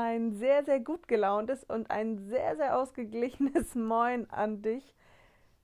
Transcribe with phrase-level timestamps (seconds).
[0.00, 4.94] ein sehr, sehr gut gelauntes und ein sehr, sehr ausgeglichenes Moin an dich.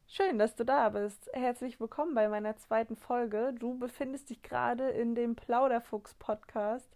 [0.06, 1.30] Schön, dass du da bist.
[1.32, 3.54] Herzlich willkommen bei meiner zweiten Folge.
[3.58, 6.88] Du befindest dich gerade in dem Plauderfuchs-Podcast.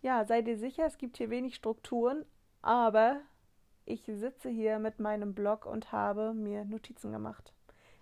[0.00, 2.24] Ja, sei dir sicher, es gibt hier wenig Strukturen,
[2.60, 3.20] aber
[3.84, 7.52] ich sitze hier mit meinem Blog und habe mir Notizen gemacht.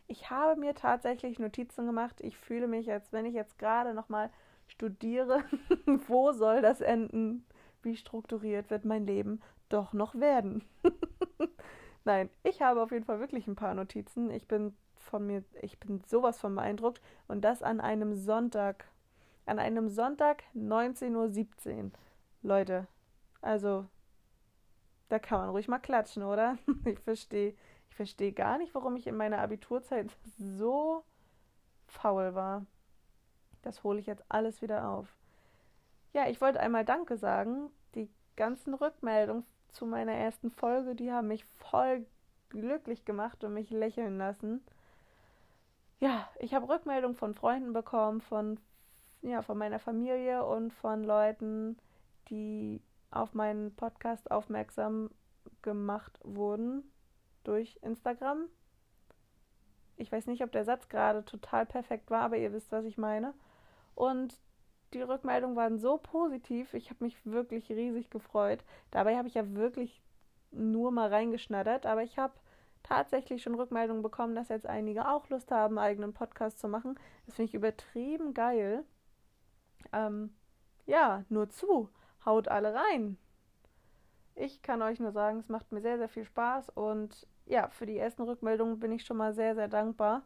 [0.07, 2.23] Ich habe mir tatsächlich Notizen gemacht.
[2.23, 4.31] Ich fühle mich, als wenn ich jetzt gerade nochmal
[4.67, 5.45] studiere.
[6.07, 7.45] Wo soll das enden?
[7.83, 10.65] Wie strukturiert wird mein Leben doch noch werden.
[12.05, 14.31] Nein, ich habe auf jeden Fall wirklich ein paar Notizen.
[14.31, 17.01] Ich bin von mir, ich bin sowas von beeindruckt.
[17.29, 18.87] Und das an einem Sonntag.
[19.47, 21.91] An einem Sonntag 19.17 Uhr.
[22.43, 22.87] Leute,
[23.41, 23.87] also,
[25.09, 26.59] da kann man ruhig mal klatschen, oder?
[26.85, 27.55] Ich verstehe,
[27.89, 31.05] ich verstehe gar nicht, warum ich in meiner Abiturzeit so
[31.87, 32.65] faul war.
[33.63, 35.15] Das hole ich jetzt alles wieder auf.
[36.13, 37.71] Ja, ich wollte einmal Danke sagen.
[38.41, 42.07] Ganzen Rückmeldungen zu meiner ersten Folge, die haben mich voll
[42.49, 44.65] glücklich gemacht und mich lächeln lassen.
[45.99, 48.59] Ja, ich habe Rückmeldungen von Freunden bekommen, von,
[49.21, 51.77] ja, von meiner Familie und von Leuten,
[52.31, 55.11] die auf meinen Podcast aufmerksam
[55.61, 56.91] gemacht wurden
[57.45, 58.47] durch Instagram.
[59.99, 62.97] Ich weiß nicht, ob der Satz gerade total perfekt war, aber ihr wisst, was ich
[62.97, 63.35] meine.
[63.95, 64.41] Und
[64.95, 66.75] die Rückmeldungen waren so positiv.
[66.75, 68.65] Ich habe mich wirklich riesig gefreut.
[68.91, 70.03] Dabei habe ich ja wirklich
[70.51, 72.35] nur mal reingeschnattert, aber ich habe
[72.83, 76.99] tatsächlich schon Rückmeldungen bekommen, dass jetzt einige auch Lust haben, einen eigenen Podcast zu machen.
[77.27, 78.85] Das finde ich übertrieben geil.
[79.93, 80.35] Ähm,
[80.87, 81.89] ja, nur zu.
[82.25, 83.17] Haut alle rein.
[84.35, 87.87] Ich kann euch nur sagen, es macht mir sehr, sehr viel Spaß und ja, für
[87.87, 90.23] die ersten Rückmeldungen bin ich schon mal sehr, sehr dankbar.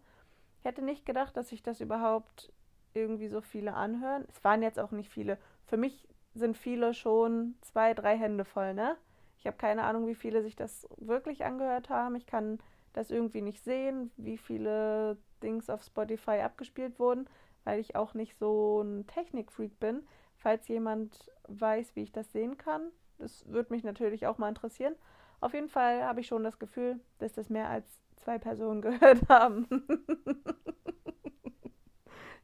[0.59, 2.53] Ich hätte nicht gedacht, dass ich das überhaupt
[2.95, 4.25] irgendwie so viele anhören.
[4.28, 5.39] Es waren jetzt auch nicht viele.
[5.67, 8.97] Für mich sind viele schon zwei, drei Hände voll, ne?
[9.38, 12.16] Ich habe keine Ahnung, wie viele sich das wirklich angehört haben.
[12.16, 12.59] Ich kann
[12.93, 17.28] das irgendwie nicht sehen, wie viele Dings auf Spotify abgespielt wurden,
[17.65, 20.06] weil ich auch nicht so ein Technikfreak bin.
[20.37, 24.94] Falls jemand weiß, wie ich das sehen kann, das würde mich natürlich auch mal interessieren.
[25.41, 29.28] Auf jeden Fall habe ich schon das Gefühl, dass das mehr als zwei Personen gehört
[29.28, 29.66] haben.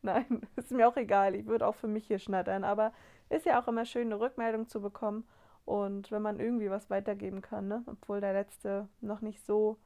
[0.02, 1.34] Nein, ist mir auch egal.
[1.34, 2.64] Ich würde auch für mich hier schnattern.
[2.64, 2.92] Aber
[3.28, 5.26] ist ja auch immer schön, eine Rückmeldung zu bekommen.
[5.64, 7.82] Und wenn man irgendwie was weitergeben kann, ne?
[7.86, 9.76] obwohl der letzte noch nicht so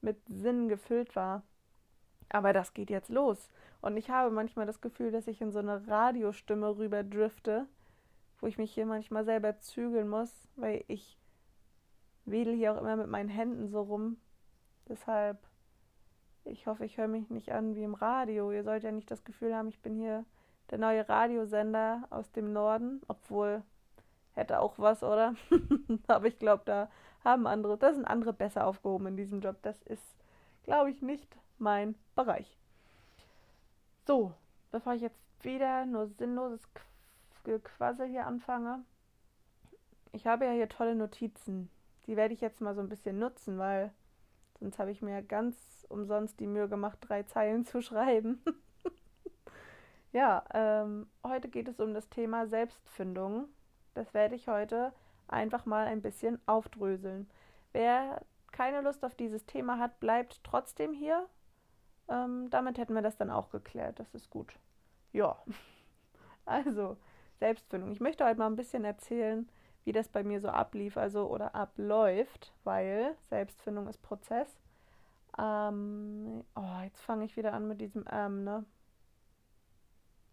[0.00, 1.42] mit Sinn gefüllt war.
[2.28, 3.50] Aber das geht jetzt los.
[3.80, 7.66] Und ich habe manchmal das Gefühl, dass ich in so eine Radiostimme rüber drifte,
[8.40, 11.18] wo ich mich hier manchmal selber zügeln muss, weil ich
[12.24, 14.16] wedel hier auch immer mit meinen Händen so rum.
[14.88, 15.38] Deshalb
[16.46, 18.52] ich hoffe, ich höre mich nicht an wie im Radio.
[18.52, 20.24] Ihr sollt ja nicht das Gefühl haben, ich bin hier
[20.70, 23.62] der neue Radiosender aus dem Norden, obwohl
[24.32, 25.34] hätte auch was, oder?
[26.06, 26.90] Aber ich glaube, da
[27.24, 29.56] haben andere, da sind andere besser aufgehoben in diesem Job.
[29.62, 30.16] Das ist,
[30.64, 32.56] glaube ich, nicht mein Bereich.
[34.06, 34.32] So,
[34.70, 36.62] bevor ich jetzt wieder nur sinnloses
[37.44, 38.84] Gequassel hier anfange,
[40.12, 41.70] ich habe ja hier tolle Notizen.
[42.06, 43.92] Die werde ich jetzt mal so ein bisschen nutzen, weil
[44.58, 48.42] sonst habe ich mir ganz umsonst die Mühe gemacht, drei Zeilen zu schreiben.
[50.12, 53.48] ja, ähm, heute geht es um das Thema Selbstfindung.
[53.94, 54.92] Das werde ich heute
[55.28, 57.28] einfach mal ein bisschen aufdröseln.
[57.72, 58.22] Wer
[58.52, 61.26] keine Lust auf dieses Thema hat, bleibt trotzdem hier.
[62.08, 63.98] Ähm, damit hätten wir das dann auch geklärt.
[64.00, 64.54] Das ist gut.
[65.12, 65.36] Ja.
[66.48, 66.96] Also,
[67.40, 67.90] Selbstfindung.
[67.90, 69.48] Ich möchte heute mal ein bisschen erzählen,
[69.86, 74.48] wie das bei mir so ablief, also oder abläuft, weil Selbstfindung ist Prozess.
[75.38, 78.64] Ähm, oh, jetzt fange ich wieder an mit diesem ähm, ne?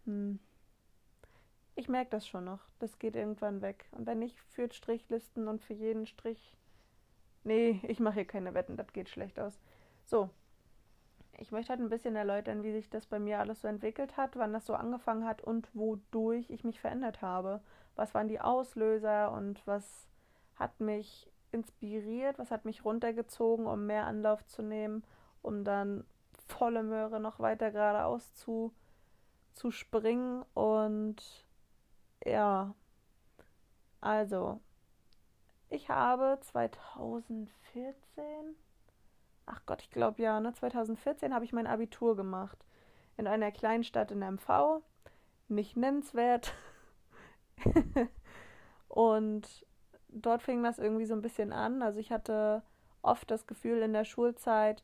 [0.05, 0.39] Hm.
[1.75, 2.61] Ich merke das schon noch.
[2.79, 3.85] Das geht irgendwann weg.
[3.91, 6.57] Und wenn nicht, führt Strichlisten und für jeden Strich.
[7.43, 9.59] Nee, ich mache hier keine Wetten, das geht schlecht aus.
[10.03, 10.31] So.
[11.43, 14.37] Ich möchte halt ein bisschen erläutern, wie sich das bei mir alles so entwickelt hat,
[14.37, 17.59] wann das so angefangen hat und wodurch ich mich verändert habe.
[17.97, 20.07] Was waren die Auslöser und was
[20.55, 25.03] hat mich inspiriert, was hat mich runtergezogen, um mehr Anlauf zu nehmen,
[25.41, 26.05] um dann
[26.47, 28.73] volle Möhre noch weiter geradeaus zu,
[29.51, 30.45] zu springen.
[30.53, 31.45] Und
[32.23, 32.73] ja,
[33.99, 34.61] also,
[35.69, 38.55] ich habe 2014,
[39.45, 42.57] ach Gott, ich glaube ja, ne, 2014 habe ich mein Abitur gemacht.
[43.17, 44.81] In einer kleinen Stadt in MV,
[45.47, 46.53] nicht nennenswert.
[48.87, 49.65] und
[50.09, 51.81] dort fing das irgendwie so ein bisschen an.
[51.81, 52.63] Also ich hatte
[53.01, 54.83] oft das Gefühl in der Schulzeit,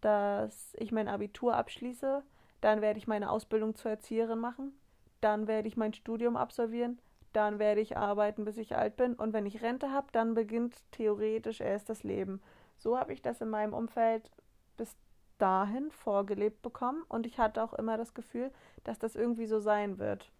[0.00, 2.22] dass ich mein Abitur abschließe,
[2.60, 4.72] dann werde ich meine Ausbildung zur Erzieherin machen,
[5.20, 7.00] dann werde ich mein Studium absolvieren,
[7.32, 9.14] dann werde ich arbeiten, bis ich alt bin.
[9.14, 12.40] Und wenn ich Rente habe, dann beginnt theoretisch erst das Leben.
[12.78, 14.30] So habe ich das in meinem Umfeld
[14.76, 14.96] bis
[15.38, 17.04] dahin vorgelebt bekommen.
[17.08, 18.50] Und ich hatte auch immer das Gefühl,
[18.84, 20.30] dass das irgendwie so sein wird.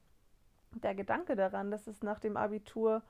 [0.72, 3.02] Der Gedanke daran, dass es nach dem Abitur,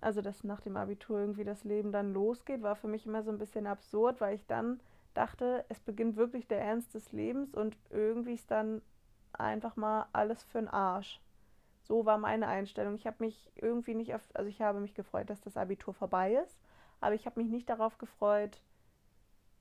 [0.00, 3.30] also dass nach dem Abitur irgendwie das Leben dann losgeht, war für mich immer so
[3.30, 4.80] ein bisschen absurd, weil ich dann
[5.14, 8.80] dachte, es beginnt wirklich der Ernst des Lebens und irgendwie ist dann
[9.32, 11.20] einfach mal alles für den Arsch.
[11.82, 12.94] So war meine Einstellung.
[12.94, 16.34] Ich habe mich irgendwie nicht auf, also ich habe mich gefreut, dass das Abitur vorbei
[16.34, 16.58] ist,
[17.02, 18.62] aber ich habe mich nicht darauf gefreut,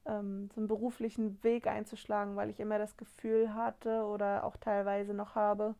[0.06, 5.14] ähm, so einen beruflichen Weg einzuschlagen, weil ich immer das Gefühl hatte oder auch teilweise
[5.14, 5.76] noch habe,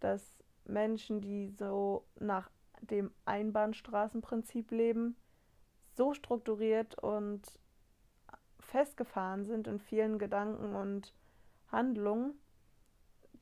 [0.00, 2.50] dass Menschen, die so nach
[2.80, 5.16] dem Einbahnstraßenprinzip leben,
[5.94, 7.42] so strukturiert und
[8.58, 11.14] festgefahren sind in vielen Gedanken und
[11.70, 12.34] Handlungen,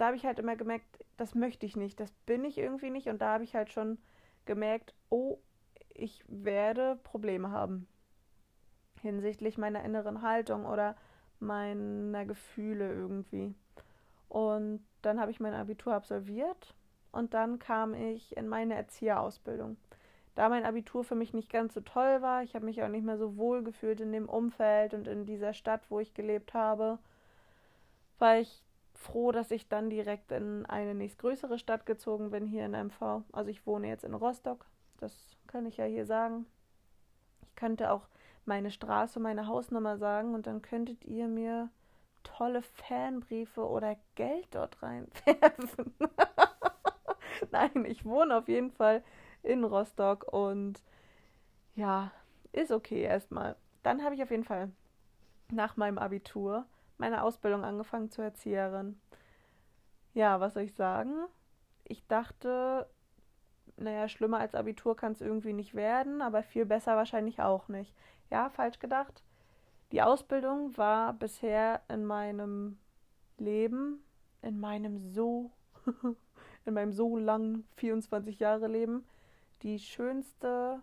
[0.01, 3.09] da habe ich halt immer gemerkt, das möchte ich nicht, das bin ich irgendwie nicht.
[3.09, 3.99] Und da habe ich halt schon
[4.47, 5.39] gemerkt, oh,
[5.95, 7.87] ich werde Probleme haben
[9.03, 10.97] hinsichtlich meiner inneren Haltung oder
[11.39, 13.55] meiner Gefühle irgendwie.
[14.29, 16.75] Und dann habe ich mein Abitur absolviert
[17.13, 19.77] und dann kam ich in meine Erzieherausbildung.
[20.35, 23.05] Da mein Abitur für mich nicht ganz so toll war, ich habe mich auch nicht
[23.05, 26.99] mehr so wohl gefühlt in dem Umfeld und in dieser Stadt, wo ich gelebt habe,
[28.19, 28.63] war ich
[28.95, 33.23] froh, dass ich dann direkt in eine nächstgrößere Stadt gezogen bin, hier in MV.
[33.33, 34.67] Also ich wohne jetzt in Rostock,
[35.01, 36.47] das kann ich ja hier sagen.
[37.43, 38.09] Ich könnte auch
[38.45, 41.71] meine Straße, meine Hausnummer sagen und dann könntet ihr mir
[42.23, 45.95] tolle Fanbriefe oder Geld dort reinwerfen.
[47.51, 49.03] Nein, ich wohne auf jeden Fall
[49.43, 50.83] in Rostock und
[51.75, 52.11] ja,
[52.53, 53.57] ist okay erstmal.
[53.83, 54.71] Dann habe ich auf jeden Fall
[55.51, 56.67] nach meinem Abitur
[56.99, 59.01] meine Ausbildung angefangen zur Erzieherin.
[60.13, 61.27] Ja, was soll ich sagen?
[61.85, 62.89] Ich dachte,
[63.81, 67.95] naja, schlimmer als Abitur kann es irgendwie nicht werden, aber viel besser wahrscheinlich auch nicht.
[68.31, 69.23] Ja, falsch gedacht.
[69.93, 72.79] Die Ausbildung war bisher in meinem
[73.39, 74.05] Leben,
[74.43, 75.51] in meinem so,
[76.65, 79.05] in meinem so langen 24 Jahre Leben,
[79.63, 80.81] die schönste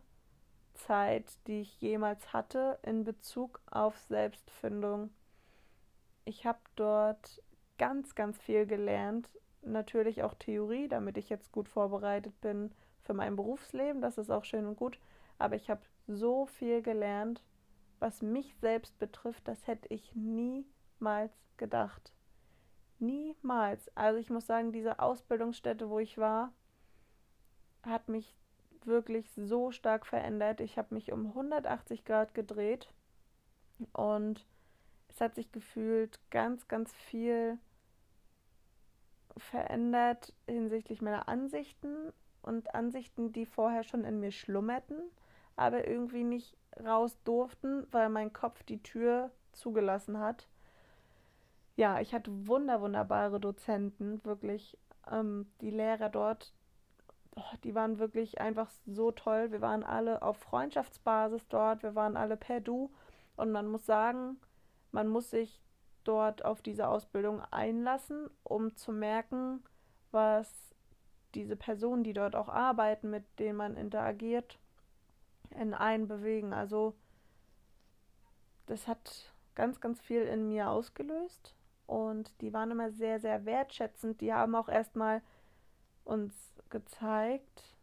[0.74, 5.10] Zeit, die ich jemals hatte in Bezug auf Selbstfindung
[6.28, 7.42] ich habe dort
[7.78, 9.30] ganz, ganz viel gelernt.
[9.62, 12.72] Natürlich auch Theorie, damit ich jetzt gut vorbereitet bin
[13.08, 14.02] für mein Berufsleben.
[14.02, 15.00] Das ist auch schön und gut.
[15.40, 17.42] Aber ich habe so viel gelernt,
[18.00, 22.12] was mich selbst betrifft, das hätte ich niemals gedacht.
[23.00, 23.90] Niemals.
[23.96, 26.52] Also ich muss sagen, diese Ausbildungsstätte, wo ich war,
[27.84, 28.36] hat mich
[28.84, 30.62] wirklich so stark verändert.
[30.62, 32.88] Ich habe mich um 180 Grad gedreht
[33.94, 34.46] und
[35.10, 37.58] es hat sich gefühlt ganz, ganz viel
[39.36, 42.12] verändert hinsichtlich meiner Ansichten
[42.48, 44.98] und Ansichten, die vorher schon in mir schlummerten,
[45.56, 46.56] aber irgendwie nicht
[46.86, 50.48] raus durften, weil mein Kopf die Tür zugelassen hat.
[51.76, 54.78] Ja, ich hatte wunder, wunderbare Dozenten, wirklich.
[55.12, 56.54] Ähm, die Lehrer dort,
[57.36, 59.52] oh, die waren wirklich einfach so toll.
[59.52, 62.92] Wir waren alle auf Freundschaftsbasis dort, wir waren alle per Du.
[63.36, 64.38] Und man muss sagen,
[64.92, 65.62] man muss sich
[66.04, 69.64] dort auf diese Ausbildung einlassen, um zu merken,
[70.12, 70.76] was
[71.38, 74.60] diese Personen, die dort auch arbeiten, mit denen man interagiert,
[75.52, 76.54] in einen bewegen.
[76.54, 76.94] Also
[78.66, 84.22] das hat ganz, ganz viel in mir ausgelöst und die waren immer sehr, sehr wertschätzend.
[84.22, 85.22] Die haben auch erstmal
[86.04, 86.34] uns
[86.70, 87.76] gezeigt,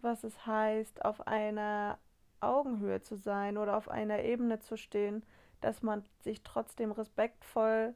[0.00, 1.98] was es heißt, auf einer
[2.40, 5.22] Augenhöhe zu sein oder auf einer Ebene zu stehen
[5.60, 7.94] dass man sich trotzdem respektvoll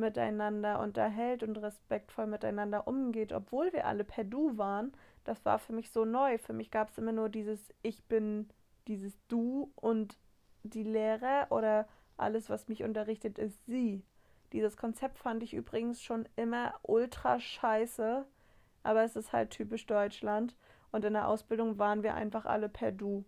[0.00, 4.92] miteinander unterhält und respektvoll miteinander umgeht, obwohl wir alle per Du waren.
[5.24, 6.38] Das war für mich so neu.
[6.38, 8.48] Für mich gab es immer nur dieses Ich bin
[8.88, 10.18] dieses Du und
[10.62, 14.04] die Lehrer oder alles, was mich unterrichtet, ist sie.
[14.52, 18.26] Dieses Konzept fand ich übrigens schon immer ultra scheiße,
[18.82, 20.56] aber es ist halt typisch Deutschland
[20.90, 23.24] und in der Ausbildung waren wir einfach alle per Du.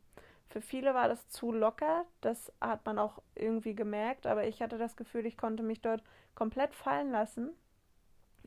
[0.49, 4.77] Für viele war das zu locker, das hat man auch irgendwie gemerkt, aber ich hatte
[4.77, 6.03] das Gefühl, ich konnte mich dort
[6.35, 7.51] komplett fallen lassen.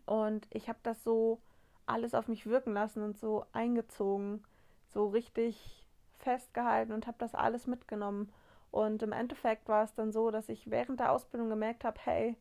[0.06, 1.42] Und ich habe das so
[1.88, 4.44] alles auf mich wirken lassen und so eingezogen,
[4.88, 5.84] so richtig
[6.14, 8.32] festgehalten und habe das alles mitgenommen.
[8.72, 12.36] Und im Endeffekt war es dann so, dass ich während der Ausbildung gemerkt habe, hey,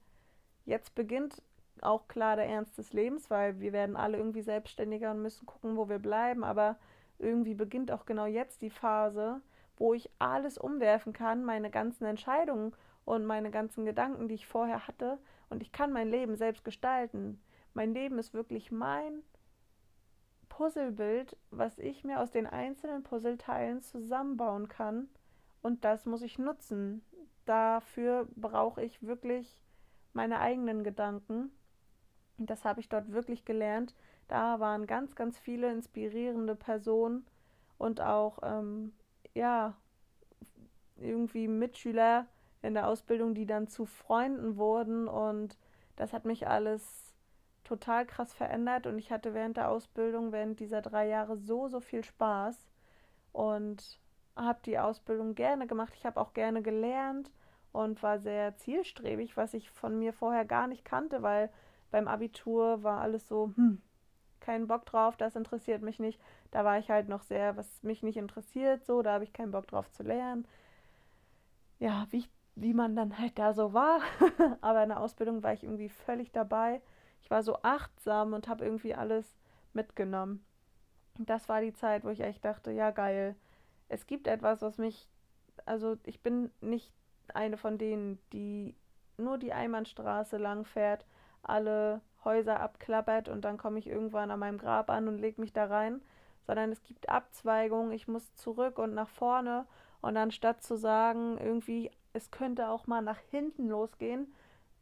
[0.64, 1.42] jetzt beginnt
[1.80, 5.76] auch klar der Ernst des Lebens, weil wir werden alle irgendwie selbstständiger und müssen gucken,
[5.76, 6.76] wo wir bleiben, aber
[7.18, 9.40] irgendwie beginnt auch genau jetzt die Phase,
[9.76, 14.86] wo ich alles umwerfen kann, meine ganzen Entscheidungen und meine ganzen Gedanken, die ich vorher
[14.86, 15.18] hatte,
[15.50, 17.40] und ich kann mein Leben selbst gestalten.
[17.74, 19.22] Mein Leben ist wirklich mein
[20.48, 25.08] Puzzlebild, was ich mir aus den einzelnen Puzzleteilen zusammenbauen kann.
[25.62, 27.04] Und das muss ich nutzen.
[27.44, 29.60] Dafür brauche ich wirklich
[30.12, 31.50] meine eigenen Gedanken.
[32.38, 33.94] Das habe ich dort wirklich gelernt.
[34.28, 37.26] Da waren ganz, ganz viele inspirierende Personen
[37.78, 38.92] und auch, ähm,
[39.34, 39.74] ja,
[40.96, 42.26] irgendwie Mitschüler
[42.62, 45.08] in der Ausbildung, die dann zu Freunden wurden.
[45.08, 45.58] Und
[45.96, 47.14] das hat mich alles
[47.64, 48.86] total krass verändert.
[48.86, 52.66] Und ich hatte während der Ausbildung, während dieser drei Jahre so, so viel Spaß.
[53.32, 54.00] Und
[54.36, 55.92] habe die Ausbildung gerne gemacht.
[55.96, 57.30] Ich habe auch gerne gelernt
[57.72, 61.50] und war sehr zielstrebig, was ich von mir vorher gar nicht kannte, weil
[61.90, 63.80] beim Abitur war alles so, hm,
[64.44, 66.20] keinen Bock drauf, das interessiert mich nicht.
[66.50, 69.50] Da war ich halt noch sehr, was mich nicht interessiert, so, da habe ich keinen
[69.50, 70.46] Bock drauf zu lernen.
[71.78, 72.24] Ja, wie,
[72.54, 74.00] wie man dann halt da so war.
[74.60, 76.80] Aber in der Ausbildung war ich irgendwie völlig dabei.
[77.22, 79.36] Ich war so achtsam und habe irgendwie alles
[79.72, 80.44] mitgenommen.
[81.18, 83.36] Das war die Zeit, wo ich echt dachte, ja geil.
[83.88, 85.08] Es gibt etwas, was mich,
[85.64, 86.92] also ich bin nicht
[87.32, 88.74] eine von denen, die
[89.16, 91.06] nur die Einbahnstraße lang fährt,
[91.42, 95.52] alle Häuser abklappert und dann komme ich irgendwann an meinem Grab an und lege mich
[95.52, 96.00] da rein,
[96.46, 99.66] sondern es gibt Abzweigungen, ich muss zurück und nach vorne
[100.00, 104.32] und anstatt zu sagen, irgendwie, es könnte auch mal nach hinten losgehen,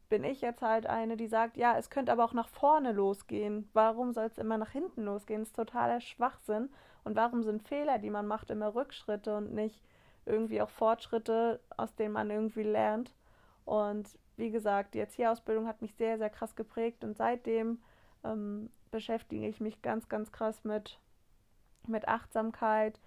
[0.09, 3.67] bin ich jetzt halt eine, die sagt, ja, es könnte aber auch nach vorne losgehen.
[3.73, 5.41] Warum soll es immer nach hinten losgehen?
[5.41, 6.69] Das ist totaler Schwachsinn.
[7.03, 9.81] Und warum sind Fehler, die man macht, immer Rückschritte und nicht
[10.25, 13.15] irgendwie auch Fortschritte, aus denen man irgendwie lernt?
[13.65, 17.79] Und wie gesagt, die Erzieherausbildung hat mich sehr, sehr krass geprägt und seitdem
[18.23, 20.99] ähm, beschäftige ich mich ganz, ganz krass mit,
[21.87, 22.99] mit Achtsamkeit,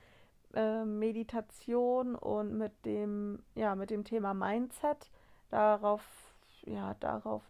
[0.54, 5.10] äh, Meditation und mit dem, ja, mit dem Thema Mindset.
[5.50, 6.02] Darauf,
[6.62, 7.42] ja, darauf,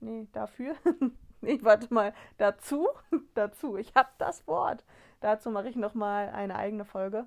[0.00, 0.74] nee, dafür.
[1.40, 2.88] nee, warte mal, dazu,
[3.34, 4.84] dazu, ich habe das Wort.
[5.20, 7.26] Dazu mache ich nochmal eine eigene Folge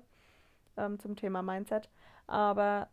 [0.76, 1.88] ähm, zum Thema Mindset.
[2.26, 2.88] Aber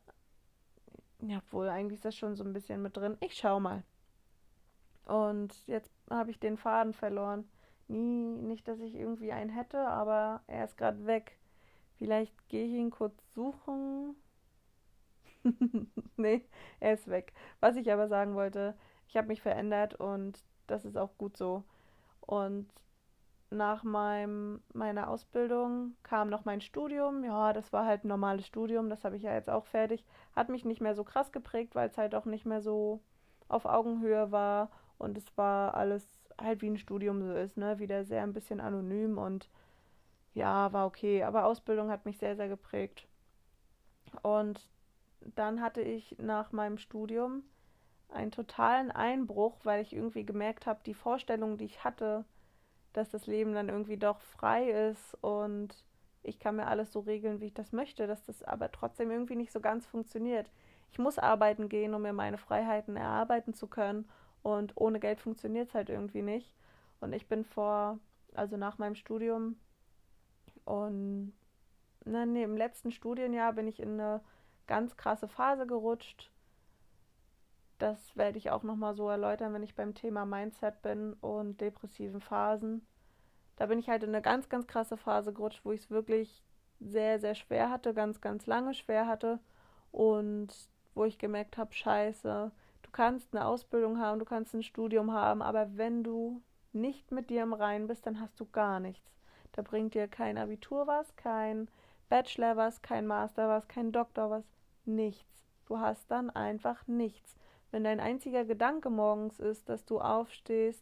[1.30, 3.18] ja, wohl, eigentlich ist das schon so ein bisschen mit drin.
[3.20, 3.84] Ich schau mal.
[5.06, 7.48] Und jetzt habe ich den Faden verloren.
[7.88, 11.38] Nie, nicht, dass ich irgendwie einen hätte, aber er ist gerade weg.
[11.98, 14.16] Vielleicht gehe ich ihn kurz suchen.
[16.18, 16.44] nee,
[16.80, 17.34] er ist weg.
[17.60, 18.76] Was ich aber sagen wollte,
[19.08, 21.64] ich habe mich verändert und das ist auch gut so.
[22.22, 22.68] Und
[23.50, 27.24] nach meinem, meiner Ausbildung kam noch mein Studium.
[27.24, 30.04] Ja, das war halt ein normales Studium, das habe ich ja jetzt auch fertig.
[30.36, 33.02] Hat mich nicht mehr so krass geprägt, weil es halt auch nicht mehr so
[33.48, 36.06] auf Augenhöhe war und es war alles
[36.42, 37.80] halt wie ein Studium so ist, ne?
[37.80, 39.50] Wieder sehr ein bisschen anonym und
[40.34, 41.24] ja, war okay.
[41.24, 43.08] Aber Ausbildung hat mich sehr, sehr geprägt.
[44.22, 44.68] Und
[45.36, 47.44] dann hatte ich nach meinem Studium
[48.10, 52.26] einen totalen Einbruch, weil ich irgendwie gemerkt habe, die Vorstellung, die ich hatte,
[52.98, 55.76] dass das Leben dann irgendwie doch frei ist und
[56.24, 59.36] ich kann mir alles so regeln, wie ich das möchte, dass das aber trotzdem irgendwie
[59.36, 60.50] nicht so ganz funktioniert.
[60.92, 64.10] Ich muss arbeiten gehen, um mir meine Freiheiten erarbeiten zu können
[64.44, 66.56] und ohne Geld funktioniert es halt irgendwie nicht.
[67.00, 68.00] Und ich bin vor,
[68.34, 69.58] also nach meinem Studium
[70.64, 71.34] und
[72.06, 74.22] na, nee, im letzten Studienjahr bin ich in eine
[74.68, 76.32] ganz krasse Phase gerutscht.
[77.78, 82.22] Das werde ich auch nochmal so erläutern, wenn ich beim Thema Mindset bin und depressiven
[82.22, 82.86] Phasen.
[83.58, 86.44] Da bin ich halt in eine ganz, ganz krasse Phase gerutscht, wo ich es wirklich
[86.80, 89.40] sehr, sehr schwer hatte, ganz, ganz lange schwer hatte
[89.92, 90.54] und
[90.94, 92.52] wo ich gemerkt habe, scheiße,
[92.82, 96.42] du kannst eine Ausbildung haben, du kannst ein Studium haben, aber wenn du
[96.74, 99.16] nicht mit dir im Reinen bist, dann hast du gar nichts.
[99.54, 101.70] Da bringt dir kein Abitur was, kein
[102.10, 104.46] Bachelor was, kein Master was, kein Doktor was,
[104.86, 105.46] nichts.
[105.66, 107.36] Du hast dann einfach nichts.
[107.76, 110.82] Wenn dein einziger Gedanke morgens ist, dass du aufstehst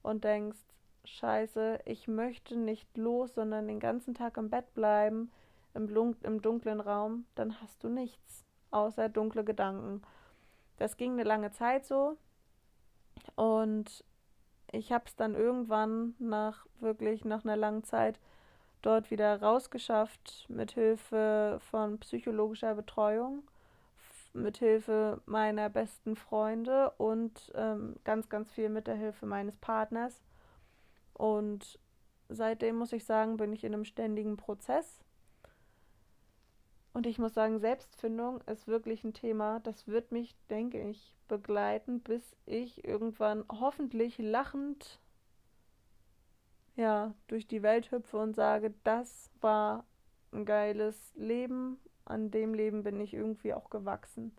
[0.00, 0.60] und denkst,
[1.04, 5.32] scheiße, ich möchte nicht los, sondern den ganzen Tag im Bett bleiben,
[5.74, 10.02] im, im dunklen Raum, dann hast du nichts außer dunkle Gedanken.
[10.76, 12.16] Das ging eine lange Zeit so
[13.34, 14.04] und
[14.70, 18.20] ich habe es dann irgendwann nach wirklich nach einer langen Zeit
[18.82, 23.42] dort wieder rausgeschafft mit Hilfe von psychologischer Betreuung,
[24.32, 30.22] mit Hilfe meiner besten Freunde und ähm, ganz ganz viel mit der Hilfe meines Partners.
[31.14, 31.78] Und
[32.28, 35.00] seitdem muss ich sagen, bin ich in einem ständigen Prozess.
[36.92, 42.00] Und ich muss sagen, Selbstfindung ist wirklich ein Thema, das wird mich, denke ich, begleiten,
[42.00, 45.00] bis ich irgendwann hoffentlich lachend
[46.76, 49.84] ja, durch die Welt hüpfe und sage, das war
[50.32, 51.78] ein geiles Leben,
[52.10, 54.32] an dem Leben bin ich irgendwie auch gewachsen.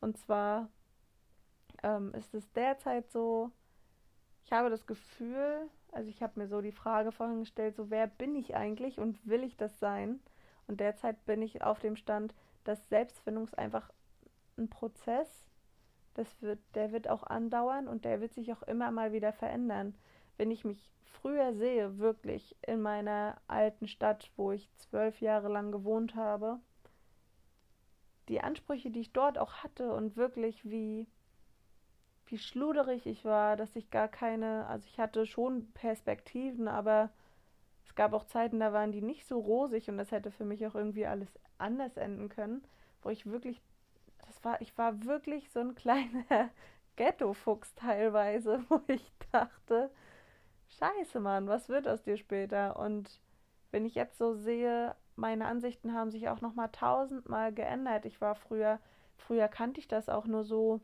[0.00, 0.68] Und zwar
[1.82, 3.50] ähm, ist es derzeit so,
[4.44, 8.06] ich habe das Gefühl, also ich habe mir so die Frage vorhin gestellt, so wer
[8.06, 10.20] bin ich eigentlich und will ich das sein?
[10.66, 12.34] Und derzeit bin ich auf dem Stand,
[12.64, 13.90] dass Selbstfindung ist einfach
[14.58, 15.46] ein Prozess,
[16.14, 19.94] das wird, der wird auch andauern und der wird sich auch immer mal wieder verändern.
[20.38, 25.72] Wenn ich mich früher sehe, wirklich in meiner alten Stadt, wo ich zwölf Jahre lang
[25.72, 26.58] gewohnt habe,
[28.28, 31.06] die Ansprüche, die ich dort auch hatte und wirklich wie,
[32.26, 37.10] wie schluderig ich war, dass ich gar keine, also ich hatte schon Perspektiven, aber
[37.84, 40.66] es gab auch Zeiten, da waren die nicht so rosig und das hätte für mich
[40.66, 41.28] auch irgendwie alles
[41.58, 42.66] anders enden können,
[43.02, 43.60] wo ich wirklich,
[44.26, 46.50] das war, ich war wirklich so ein kleiner
[46.96, 49.90] Ghetto-Fuchs teilweise, wo ich dachte,
[50.78, 52.76] Scheiße, Mann, was wird aus dir später?
[52.78, 53.20] Und
[53.70, 58.04] wenn ich jetzt so sehe, meine Ansichten haben sich auch noch mal tausendmal geändert.
[58.04, 58.78] Ich war früher,
[59.16, 60.80] früher kannte ich das auch nur so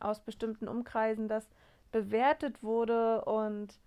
[0.00, 1.48] aus bestimmten Umkreisen, dass
[1.92, 3.78] bewertet wurde und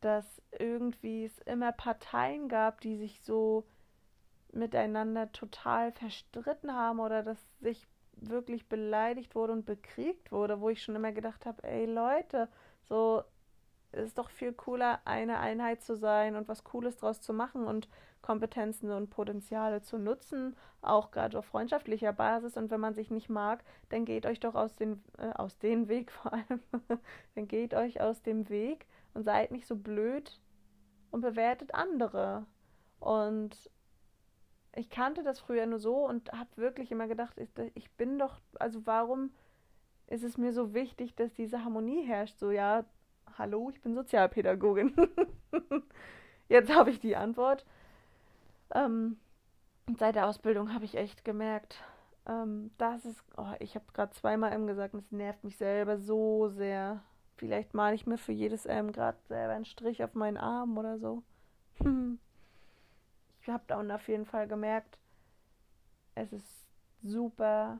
[0.00, 3.64] dass irgendwie es immer Parteien gab, die sich so
[4.52, 7.86] miteinander total verstritten haben oder dass sich
[8.16, 12.48] wirklich beleidigt wurde und bekriegt wurde, wo ich schon immer gedacht habe, ey Leute,
[12.88, 13.22] so
[13.96, 17.66] es ist doch viel cooler, eine Einheit zu sein und was Cooles draus zu machen
[17.66, 17.88] und
[18.22, 22.56] Kompetenzen und Potenziale zu nutzen, auch gerade auf freundschaftlicher Basis.
[22.56, 25.88] Und wenn man sich nicht mag, dann geht euch doch aus, den, äh, aus dem
[25.88, 26.60] Weg vor allem,
[27.34, 30.40] dann geht euch aus dem Weg und seid nicht so blöd
[31.10, 32.46] und bewertet andere.
[32.98, 33.70] Und
[34.74, 38.40] ich kannte das früher nur so und habe wirklich immer gedacht, ich, ich bin doch,
[38.58, 39.30] also warum
[40.06, 42.38] ist es mir so wichtig, dass diese Harmonie herrscht?
[42.38, 42.84] So, ja,
[43.38, 44.94] hallo, ich bin Sozialpädagogin.
[46.48, 47.66] Jetzt habe ich die Antwort.
[48.74, 49.18] Ähm,
[49.98, 51.82] seit der Ausbildung habe ich echt gemerkt,
[52.26, 55.98] ähm, das ist, oh, ich habe gerade zweimal M gesagt und es nervt mich selber
[55.98, 57.02] so sehr.
[57.36, 60.98] Vielleicht male ich mir für jedes M gerade selber einen Strich auf meinen Arm oder
[60.98, 61.22] so.
[63.40, 64.98] ich habe dann auf jeden Fall gemerkt,
[66.14, 66.66] es ist
[67.02, 67.78] super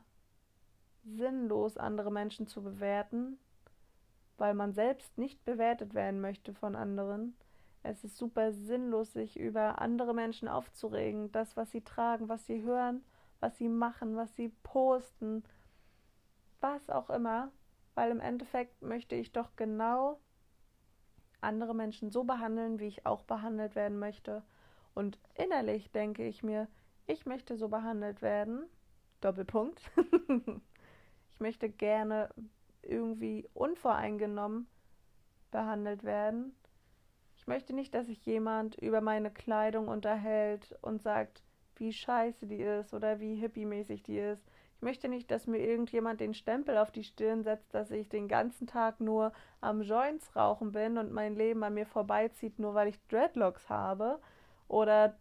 [1.05, 3.39] sinnlos, andere Menschen zu bewerten
[4.39, 7.37] weil man selbst nicht bewertet werden möchte von anderen.
[7.83, 12.63] Es ist super sinnlos, sich über andere Menschen aufzuregen, das, was sie tragen, was sie
[12.63, 13.05] hören,
[13.41, 15.45] was sie machen, was sie posten,
[16.61, 17.53] was auch immer,
[17.95, 20.19] weil im Endeffekt möchte ich doch genau
[21.41, 24.43] andere Menschen so behandeln, wie ich auch behandelt werden möchte.
[24.95, 26.69] Und innerlich denke ich mir,
[27.07, 28.65] ich möchte so behandelt werden.
[29.21, 29.81] Doppelpunkt.
[31.35, 32.31] ich möchte gerne
[32.89, 34.67] irgendwie unvoreingenommen
[35.51, 36.55] behandelt werden.
[37.37, 41.43] Ich möchte nicht, dass sich jemand über meine Kleidung unterhält und sagt,
[41.77, 44.43] wie scheiße die ist oder wie hippiemäßig die ist.
[44.77, 48.29] Ich möchte nicht, dass mir irgendjemand den Stempel auf die Stirn setzt, dass ich den
[48.29, 52.89] ganzen Tag nur am Joints rauchen bin und mein Leben an mir vorbeizieht, nur weil
[52.89, 54.21] ich Dreadlocks habe.
[54.69, 55.17] Oder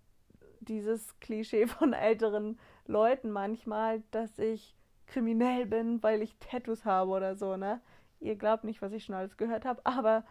[0.59, 4.75] dieses Klischee von älteren Leuten manchmal, dass ich
[5.07, 7.81] kriminell bin, weil ich Tattoos habe oder so, ne?
[8.19, 10.23] Ihr glaubt nicht, was ich schon alles gehört habe, aber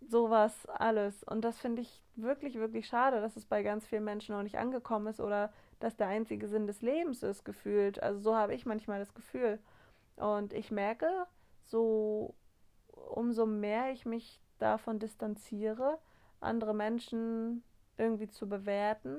[0.00, 1.22] sowas alles.
[1.24, 4.58] Und das finde ich wirklich, wirklich schade, dass es bei ganz vielen Menschen noch nicht
[4.58, 8.02] angekommen ist oder dass der einzige Sinn des Lebens ist, gefühlt.
[8.02, 9.58] Also so habe ich manchmal das Gefühl.
[10.16, 11.26] Und ich merke,
[11.66, 12.34] so
[12.92, 15.98] umso mehr ich mich davon distanziere,
[16.40, 17.64] andere Menschen
[17.96, 19.18] irgendwie zu bewerten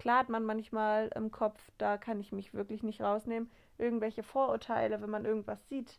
[0.00, 5.02] Klar hat man manchmal im Kopf, da kann ich mich wirklich nicht rausnehmen, irgendwelche Vorurteile,
[5.02, 5.98] wenn man irgendwas sieht.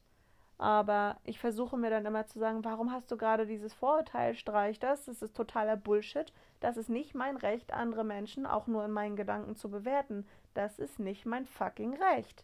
[0.57, 4.33] Aber ich versuche mir dann immer zu sagen, warum hast du gerade dieses Vorurteil?
[4.33, 6.33] Streich das, das ist totaler Bullshit.
[6.61, 10.25] Das ist nicht mein Recht, andere Menschen auch nur in meinen Gedanken zu bewerten.
[10.55, 12.43] Das ist nicht mein fucking Recht.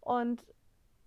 [0.00, 0.46] Und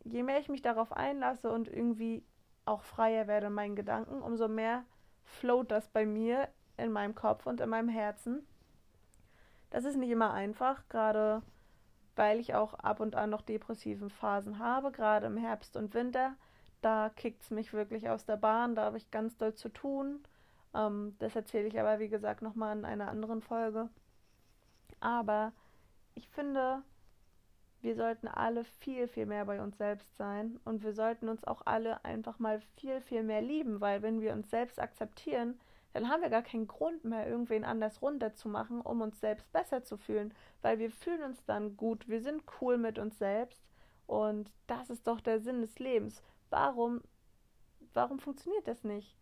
[0.03, 2.25] je mehr ich mich darauf einlasse und irgendwie
[2.65, 4.83] auch freier werde in meinen Gedanken, umso mehr
[5.23, 8.45] float das bei mir in meinem Kopf und in meinem Herzen.
[9.69, 11.41] Das ist nicht immer einfach, gerade
[12.15, 16.35] weil ich auch ab und an noch depressive Phasen habe, gerade im Herbst und Winter.
[16.81, 20.23] Da kickt es mich wirklich aus der Bahn, da habe ich ganz doll zu tun.
[20.73, 23.89] Ähm, das erzähle ich aber, wie gesagt, nochmal in einer anderen Folge.
[24.99, 25.53] Aber
[26.15, 26.81] ich finde,
[27.81, 31.61] wir sollten alle viel, viel mehr bei uns selbst sein und wir sollten uns auch
[31.65, 35.59] alle einfach mal viel, viel mehr lieben, weil wenn wir uns selbst akzeptieren,
[35.93, 39.97] dann haben wir gar keinen Grund mehr, irgendwen anders runterzumachen, um uns selbst besser zu
[39.97, 43.61] fühlen, weil wir fühlen uns dann gut, wir sind cool mit uns selbst
[44.05, 46.21] und das ist doch der Sinn des Lebens.
[46.49, 47.01] Warum,
[47.93, 49.17] warum funktioniert das nicht?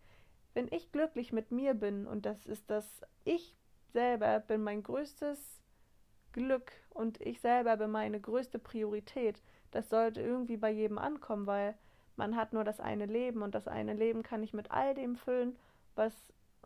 [0.54, 3.56] Wenn ich glücklich mit mir bin und das ist das, ich
[3.94, 5.62] selber bin mein größtes
[6.34, 11.76] Glück und ich selber bin meine größte Priorität, das sollte irgendwie bei jedem ankommen, weil
[12.16, 15.16] man hat nur das eine Leben und das eine Leben kann ich mit all dem
[15.16, 15.58] füllen,
[15.96, 16.14] was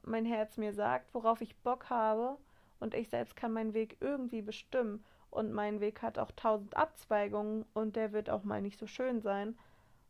[0.09, 2.37] mein Herz mir sagt, worauf ich Bock habe
[2.79, 7.65] und ich selbst kann meinen Weg irgendwie bestimmen und mein Weg hat auch tausend Abzweigungen
[7.73, 9.57] und der wird auch mal nicht so schön sein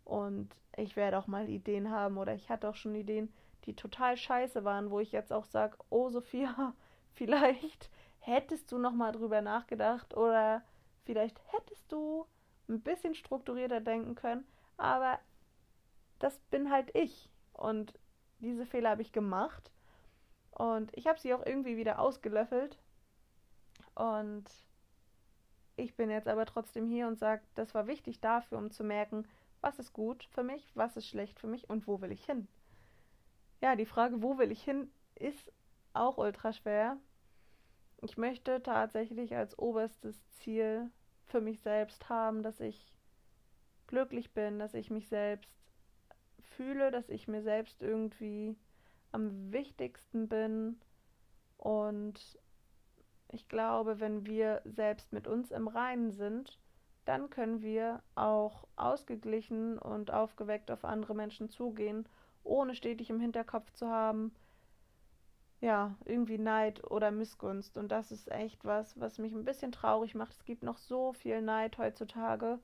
[0.05, 3.31] und ich werde auch mal Ideen haben oder ich hatte auch schon Ideen,
[3.65, 6.73] die total scheiße waren, wo ich jetzt auch sage, oh Sophia,
[7.13, 10.63] vielleicht hättest du noch mal drüber nachgedacht oder
[11.03, 12.25] vielleicht hättest du
[12.69, 14.45] ein bisschen strukturierter denken können,
[14.77, 15.19] aber
[16.19, 17.93] das bin halt ich und
[18.39, 19.71] diese Fehler habe ich gemacht
[20.59, 22.77] und ich habe sie auch irgendwie wieder ausgelöffelt
[23.95, 24.43] und
[25.77, 29.25] ich bin jetzt aber trotzdem hier und sage, das war wichtig dafür, um zu merken,
[29.61, 32.49] was ist gut für mich, was ist schlecht für mich und wo will ich hin.
[33.61, 35.49] Ja, die Frage, wo will ich hin, ist
[35.93, 36.97] auch ultra schwer.
[38.01, 40.91] Ich möchte tatsächlich als oberstes Ziel
[41.23, 42.93] für mich selbst haben, dass ich
[43.87, 45.55] glücklich bin, dass ich mich selbst
[46.41, 48.57] fühle, dass ich mir selbst irgendwie
[49.11, 50.79] am wichtigsten bin
[51.57, 52.39] und
[53.31, 56.59] ich glaube, wenn wir selbst mit uns im Reinen sind,
[57.05, 62.07] dann können wir auch ausgeglichen und aufgeweckt auf andere Menschen zugehen,
[62.43, 64.33] ohne stetig im Hinterkopf zu haben,
[65.61, 67.77] ja, irgendwie Neid oder Missgunst.
[67.77, 70.33] Und das ist echt was, was mich ein bisschen traurig macht.
[70.33, 72.59] Es gibt noch so viel Neid heutzutage.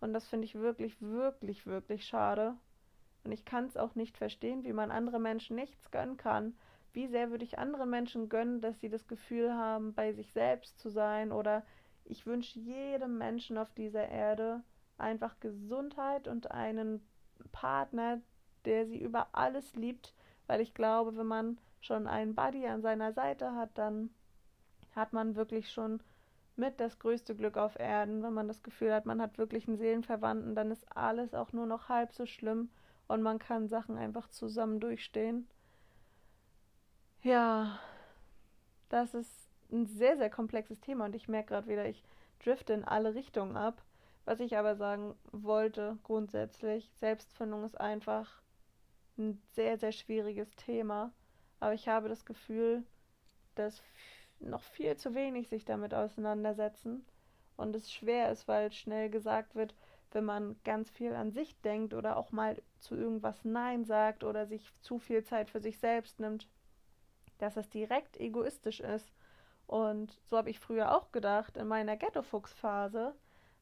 [0.00, 2.54] Und das finde ich wirklich, wirklich, wirklich schade.
[3.24, 6.56] Und ich kann es auch nicht verstehen, wie man andere Menschen nichts gönnen kann.
[6.92, 10.78] Wie sehr würde ich anderen Menschen gönnen, dass sie das Gefühl haben, bei sich selbst
[10.78, 11.30] zu sein?
[11.30, 11.64] Oder
[12.04, 14.62] ich wünsche jedem Menschen auf dieser Erde
[14.98, 17.06] einfach Gesundheit und einen
[17.52, 18.20] Partner,
[18.64, 20.14] der sie über alles liebt,
[20.46, 24.10] weil ich glaube, wenn man schon einen Buddy an seiner Seite hat, dann
[24.94, 26.02] hat man wirklich schon
[26.56, 28.22] mit das größte Glück auf Erden.
[28.22, 31.66] Wenn man das Gefühl hat, man hat wirklich einen Seelenverwandten, dann ist alles auch nur
[31.66, 32.70] noch halb so schlimm
[33.10, 35.48] und man kann Sachen einfach zusammen durchstehen.
[37.22, 37.80] Ja,
[38.88, 42.04] das ist ein sehr, sehr komplexes Thema und ich merke gerade wieder, ich
[42.38, 43.82] drifte in alle Richtungen ab.
[44.26, 48.42] Was ich aber sagen wollte, grundsätzlich, Selbstfindung ist einfach
[49.18, 51.12] ein sehr, sehr schwieriges Thema.
[51.58, 52.84] Aber ich habe das Gefühl,
[53.56, 53.82] dass
[54.38, 57.04] noch viel zu wenig sich damit auseinandersetzen
[57.56, 59.74] und es schwer ist, weil schnell gesagt wird,
[60.14, 64.46] wenn man ganz viel an sich denkt oder auch mal zu irgendwas Nein sagt oder
[64.46, 66.48] sich zu viel Zeit für sich selbst nimmt,
[67.38, 69.12] dass es direkt egoistisch ist.
[69.66, 73.14] Und so habe ich früher auch gedacht in meiner Ghetto-Fuchs-Phase.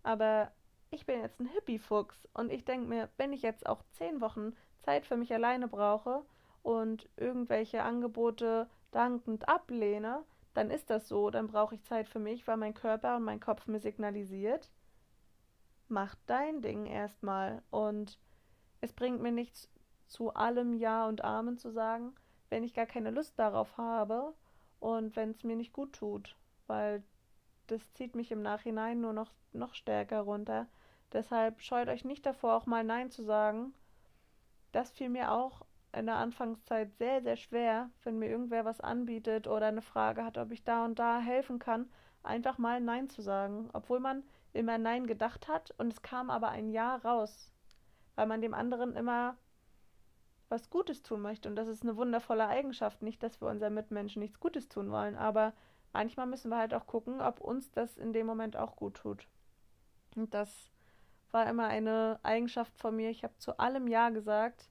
[0.03, 0.51] Aber
[0.91, 4.55] ich bin jetzt ein Hippie-Fuchs und ich denke mir, wenn ich jetzt auch zehn Wochen
[4.79, 6.25] Zeit für mich alleine brauche
[6.63, 12.47] und irgendwelche Angebote dankend ablehne, dann ist das so, dann brauche ich Zeit für mich,
[12.47, 14.71] weil mein Körper und mein Kopf mir signalisiert,
[15.91, 18.19] mach dein Ding erstmal und
[18.81, 19.69] es bringt mir nichts
[20.07, 22.15] zu allem Ja und Amen zu sagen,
[22.49, 24.35] wenn ich gar keine Lust darauf habe
[24.81, 27.03] und wenn es mir nicht gut tut, weil
[27.67, 30.67] das zieht mich im Nachhinein nur noch, noch stärker runter.
[31.13, 33.75] Deshalb scheut euch nicht davor, auch mal Nein zu sagen.
[34.73, 39.47] Das fiel mir auch in der Anfangszeit sehr, sehr schwer, wenn mir irgendwer was anbietet
[39.47, 41.91] oder eine Frage hat, ob ich da und da helfen kann,
[42.23, 46.49] einfach mal Nein zu sagen, obwohl man immer Nein gedacht hat und es kam aber
[46.49, 47.53] ein Ja raus,
[48.15, 49.37] weil man dem anderen immer
[50.49, 51.49] was Gutes tun möchte.
[51.49, 53.03] Und das ist eine wundervolle Eigenschaft.
[53.03, 55.53] Nicht, dass wir unseren Mitmenschen nichts Gutes tun wollen, aber
[55.93, 59.29] manchmal müssen wir halt auch gucken, ob uns das in dem Moment auch gut tut.
[60.17, 60.71] Und das
[61.31, 63.11] war immer eine Eigenschaft von mir.
[63.11, 64.69] Ich habe zu allem Ja gesagt.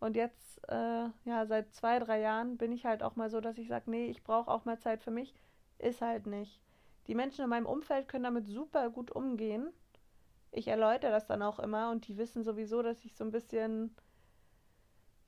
[0.00, 3.58] Und jetzt, äh, ja, seit zwei, drei Jahren bin ich halt auch mal so, dass
[3.58, 5.34] ich sage, nee, ich brauche auch mal Zeit für mich.
[5.78, 6.60] Ist halt nicht.
[7.08, 9.72] Die Menschen in meinem Umfeld können damit super gut umgehen.
[10.52, 13.94] Ich erläutere das dann auch immer und die wissen sowieso, dass ich so ein bisschen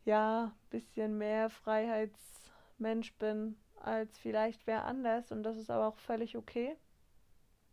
[0.04, 6.36] ja, bisschen mehr Freiheitsmensch bin als vielleicht wer anders und das ist aber auch völlig
[6.36, 6.76] okay.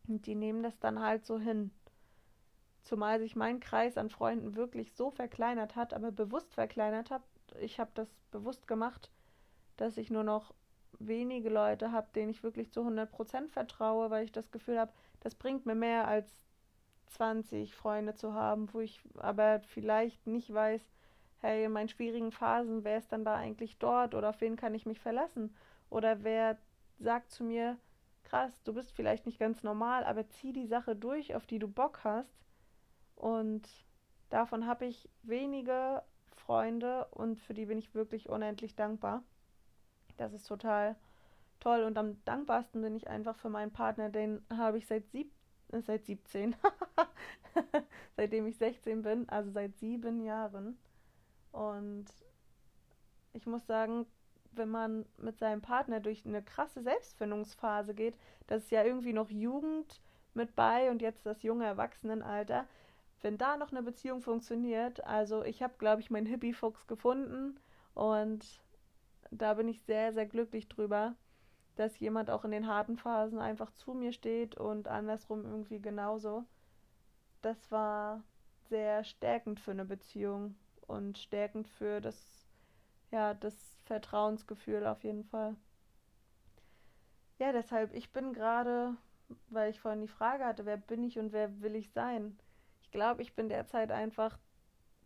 [0.08, 1.72] Und die nehmen das dann halt so hin.
[2.84, 7.24] Zumal sich mein Kreis an Freunden wirklich so verkleinert hat, aber bewusst verkleinert hat.
[7.60, 9.12] Ich habe das bewusst gemacht,
[9.76, 10.54] dass ich nur noch
[11.00, 15.36] wenige Leute habe, denen ich wirklich zu 100% vertraue, weil ich das Gefühl habe, das
[15.36, 16.48] bringt mir mehr als
[17.08, 20.82] 20 Freunde zu haben, wo ich aber vielleicht nicht weiß,
[21.40, 24.74] hey, in meinen schwierigen Phasen, wer ist dann da eigentlich dort oder auf wen kann
[24.74, 25.56] ich mich verlassen?
[25.90, 26.58] Oder wer
[27.00, 27.78] sagt zu mir,
[28.24, 31.68] krass, du bist vielleicht nicht ganz normal, aber zieh die Sache durch, auf die du
[31.68, 32.46] Bock hast.
[33.16, 33.68] Und
[34.30, 36.04] davon habe ich wenige
[36.36, 39.24] Freunde und für die bin ich wirklich unendlich dankbar.
[40.18, 40.96] Das ist total
[41.60, 45.32] toll und am dankbarsten bin ich einfach für meinen Partner, den habe ich seit sieb
[45.72, 46.56] äh, seit 17,
[48.16, 50.78] seitdem ich 16 bin, also seit sieben Jahren.
[51.52, 52.06] Und
[53.34, 54.06] ich muss sagen,
[54.52, 59.30] wenn man mit seinem Partner durch eine krasse Selbstfindungsphase geht, das ist ja irgendwie noch
[59.30, 60.02] Jugend
[60.34, 62.66] mit bei und jetzt das junge Erwachsenenalter,
[63.22, 67.60] wenn da noch eine Beziehung funktioniert, also ich habe, glaube ich, meinen Hippie-Fuchs gefunden
[67.96, 68.62] und
[69.32, 71.16] da bin ich sehr, sehr glücklich drüber,
[71.76, 76.46] dass jemand auch in den harten Phasen einfach zu mir steht und andersrum irgendwie genauso.
[77.42, 78.24] Das war
[78.70, 80.56] sehr stärkend für eine Beziehung
[80.88, 82.48] und stärkend für das,
[83.12, 85.56] ja, das Vertrauensgefühl auf jeden Fall.
[87.40, 88.98] Ja, deshalb, ich bin gerade,
[89.50, 92.38] weil ich vorhin die Frage hatte, wer bin ich und wer will ich sein?
[92.82, 94.40] Ich glaube, ich bin derzeit einfach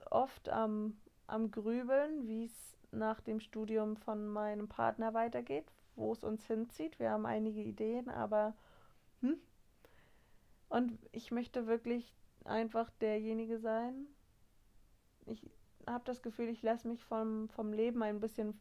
[0.10, 6.24] oft am, am Grübeln, wie es nach dem Studium von meinem Partner weitergeht, wo es
[6.24, 7.00] uns hinzieht.
[7.00, 8.54] Wir haben einige Ideen, aber
[9.22, 9.38] hm?
[10.70, 12.14] Und ich möchte wirklich
[12.46, 14.08] einfach derjenige sein.
[15.26, 15.50] Ich
[15.88, 18.60] habe das Gefühl, ich lasse mich vom, vom Leben ein bisschen,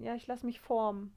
[0.00, 1.14] ja, ich lasse mich formen.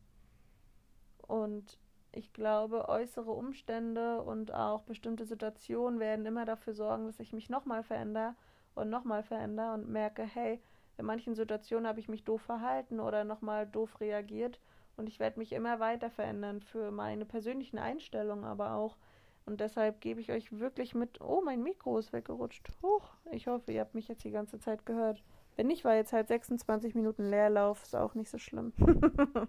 [1.28, 1.80] Und
[2.12, 7.50] ich glaube, äußere Umstände und auch bestimmte Situationen werden immer dafür sorgen, dass ich mich
[7.50, 8.36] nochmal verändere
[8.76, 10.62] und nochmal verändere und merke, hey,
[10.98, 14.60] in manchen Situationen habe ich mich doof verhalten oder nochmal doof reagiert
[14.96, 18.98] und ich werde mich immer weiter verändern für meine persönlichen Einstellungen aber auch.
[19.46, 21.22] Und deshalb gebe ich euch wirklich mit.
[21.22, 22.70] Oh, mein Mikro ist weggerutscht.
[22.84, 25.24] Huch, ich hoffe, ihr habt mich jetzt die ganze Zeit gehört.
[25.56, 28.74] Wenn nicht, war jetzt halt 26 Minuten Leerlauf, ist auch nicht so schlimm.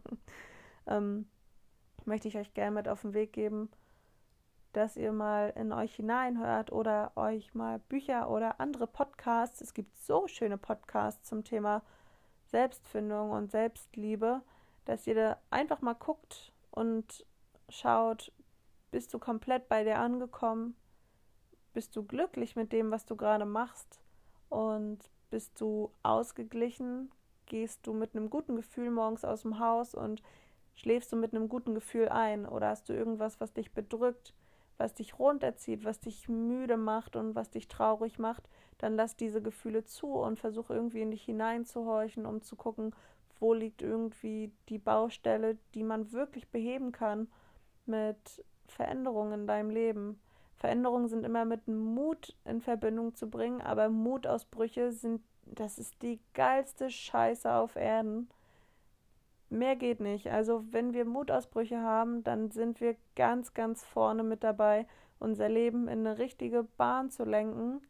[0.86, 1.26] ähm,
[2.04, 3.70] möchte ich euch gerne mit auf den Weg geben,
[4.78, 9.60] dass ihr mal in euch hineinhört oder euch mal Bücher oder andere Podcasts.
[9.60, 11.82] Es gibt so schöne Podcasts zum Thema
[12.46, 14.40] Selbstfindung und Selbstliebe,
[14.84, 17.26] dass ihr da einfach mal guckt und
[17.68, 18.30] schaut,
[18.92, 20.76] bist du komplett bei dir angekommen?
[21.72, 24.00] Bist du glücklich mit dem, was du gerade machst?
[24.48, 27.10] Und bist du ausgeglichen?
[27.46, 30.22] Gehst du mit einem guten Gefühl morgens aus dem Haus und
[30.76, 32.46] schläfst du mit einem guten Gefühl ein?
[32.46, 34.34] Oder hast du irgendwas, was dich bedrückt?
[34.78, 39.42] Was dich runterzieht, was dich müde macht und was dich traurig macht, dann lass diese
[39.42, 42.94] Gefühle zu und versuch irgendwie in dich hineinzuhorchen, um zu gucken,
[43.40, 47.28] wo liegt irgendwie die Baustelle, die man wirklich beheben kann
[47.86, 50.20] mit Veränderungen in deinem Leben.
[50.56, 56.20] Veränderungen sind immer mit Mut in Verbindung zu bringen, aber Mutausbrüche sind, das ist die
[56.34, 58.28] geilste Scheiße auf Erden.
[59.50, 60.28] Mehr geht nicht.
[60.28, 64.86] Also wenn wir Mutausbrüche haben, dann sind wir ganz, ganz vorne mit dabei,
[65.18, 67.80] unser Leben in eine richtige Bahn zu lenken.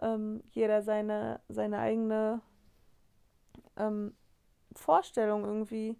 [0.00, 2.40] Ähm, jeder seine, seine eigene
[3.76, 4.14] ähm,
[4.72, 5.96] Vorstellung irgendwie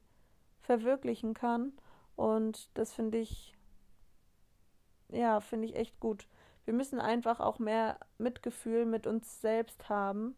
[0.60, 1.72] verwirklichen kann.
[2.16, 3.56] Und das finde ich,
[5.08, 6.28] ja, finde ich echt gut.
[6.64, 10.36] Wir müssen einfach auch mehr Mitgefühl mit uns selbst haben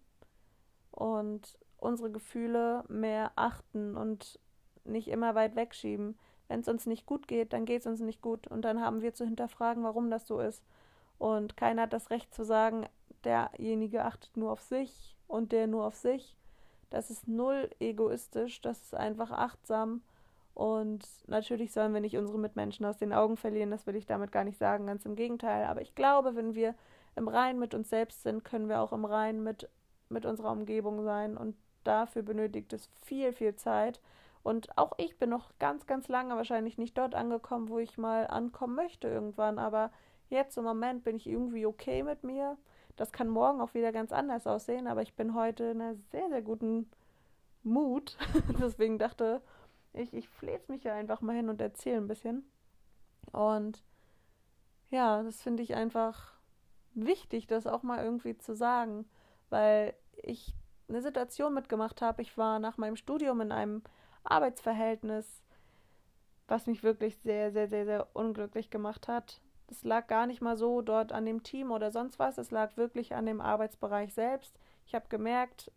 [0.90, 4.40] und unsere Gefühle mehr achten und
[4.88, 6.16] nicht immer weit wegschieben.
[6.48, 9.02] Wenn es uns nicht gut geht, dann geht es uns nicht gut und dann haben
[9.02, 10.62] wir zu hinterfragen, warum das so ist.
[11.18, 12.86] Und keiner hat das Recht zu sagen,
[13.24, 16.36] derjenige achtet nur auf sich und der nur auf sich.
[16.90, 20.02] Das ist null egoistisch, das ist einfach achtsam.
[20.54, 24.32] Und natürlich sollen wir nicht unsere Mitmenschen aus den Augen verlieren, das will ich damit
[24.32, 25.66] gar nicht sagen, ganz im Gegenteil.
[25.66, 26.74] Aber ich glaube, wenn wir
[27.14, 29.68] im Reinen mit uns selbst sind, können wir auch im Reinen mit,
[30.08, 31.36] mit unserer Umgebung sein.
[31.36, 34.00] Und dafür benötigt es viel, viel Zeit.
[34.46, 38.28] Und auch ich bin noch ganz, ganz lange wahrscheinlich nicht dort angekommen, wo ich mal
[38.28, 39.58] ankommen möchte irgendwann.
[39.58, 39.90] Aber
[40.28, 42.56] jetzt im Moment bin ich irgendwie okay mit mir.
[42.94, 46.28] Das kann morgen auch wieder ganz anders aussehen, aber ich bin heute in einer sehr,
[46.28, 46.88] sehr guten
[47.64, 48.16] Mut.
[48.60, 49.42] Deswegen dachte
[49.92, 52.48] ich, ich flehe mich ja einfach mal hin und erzähle ein bisschen.
[53.32, 53.82] Und
[54.90, 56.34] ja, das finde ich einfach
[56.94, 59.06] wichtig, das auch mal irgendwie zu sagen,
[59.50, 60.54] weil ich
[60.88, 62.22] eine Situation mitgemacht habe.
[62.22, 63.82] Ich war nach meinem Studium in einem
[64.30, 65.42] Arbeitsverhältnis,
[66.48, 69.40] was mich wirklich sehr, sehr, sehr, sehr unglücklich gemacht hat.
[69.68, 72.76] Es lag gar nicht mal so dort an dem Team oder sonst was, es lag
[72.76, 74.58] wirklich an dem Arbeitsbereich selbst.
[74.86, 75.72] Ich habe gemerkt,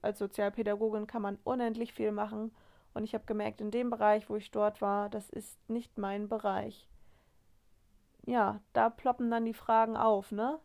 [0.00, 2.52] als Sozialpädagogin kann man unendlich viel machen
[2.94, 6.28] und ich habe gemerkt, in dem Bereich, wo ich dort war, das ist nicht mein
[6.28, 6.88] Bereich.
[8.24, 10.58] Ja, da ploppen dann die Fragen auf, ne?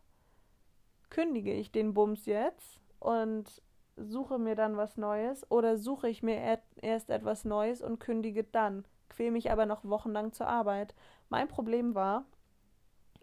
[1.10, 3.60] Kündige ich den Bums jetzt und
[4.02, 8.84] suche mir dann was Neues oder suche ich mir erst etwas Neues und kündige dann,
[9.08, 10.94] quäle mich aber noch wochenlang zur Arbeit.
[11.28, 12.24] Mein Problem war,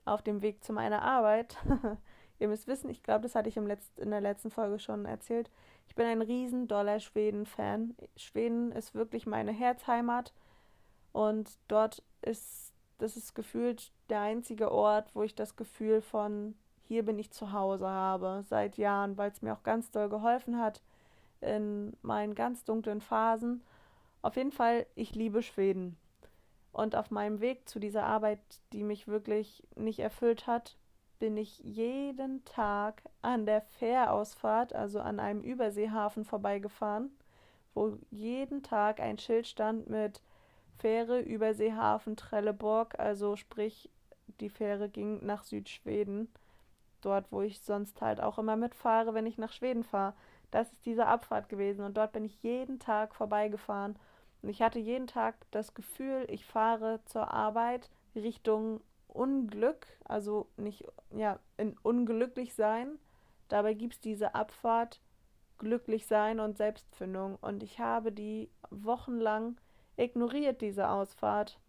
[0.05, 1.57] auf dem Weg zu meiner Arbeit,
[2.39, 5.05] ihr müsst wissen, ich glaube, das hatte ich im Letz-, in der letzten Folge schon
[5.05, 5.49] erzählt,
[5.87, 7.95] ich bin ein riesen doller Schweden-Fan.
[8.15, 10.33] Schweden ist wirklich meine Herzheimat
[11.11, 16.55] und dort ist, das ist gefühlt der einzige Ort, wo ich das Gefühl von
[16.87, 20.59] hier bin ich zu Hause habe seit Jahren, weil es mir auch ganz doll geholfen
[20.59, 20.81] hat
[21.41, 23.61] in meinen ganz dunklen Phasen.
[24.21, 25.97] Auf jeden Fall, ich liebe Schweden.
[26.71, 28.39] Und auf meinem Weg zu dieser Arbeit,
[28.71, 30.77] die mich wirklich nicht erfüllt hat,
[31.19, 37.09] bin ich jeden Tag an der Fährausfahrt, also an einem Überseehafen vorbeigefahren,
[37.73, 40.21] wo jeden Tag ein Schild stand mit
[40.77, 43.89] Fähre Überseehafen Trelleborg, also sprich,
[44.39, 46.29] die Fähre ging nach Südschweden,
[47.01, 50.13] dort wo ich sonst halt auch immer mitfahre, wenn ich nach Schweden fahre.
[50.51, 53.97] Das ist diese Abfahrt gewesen und dort bin ich jeden Tag vorbeigefahren
[54.41, 60.85] und ich hatte jeden Tag das Gefühl, ich fahre zur Arbeit Richtung Unglück, also nicht,
[61.11, 62.99] ja, in unglücklich sein.
[63.47, 65.01] Dabei gibt es diese Abfahrt
[65.57, 67.37] glücklich sein und Selbstfindung.
[67.41, 69.57] Und ich habe die wochenlang
[69.95, 71.59] ignoriert, diese Ausfahrt,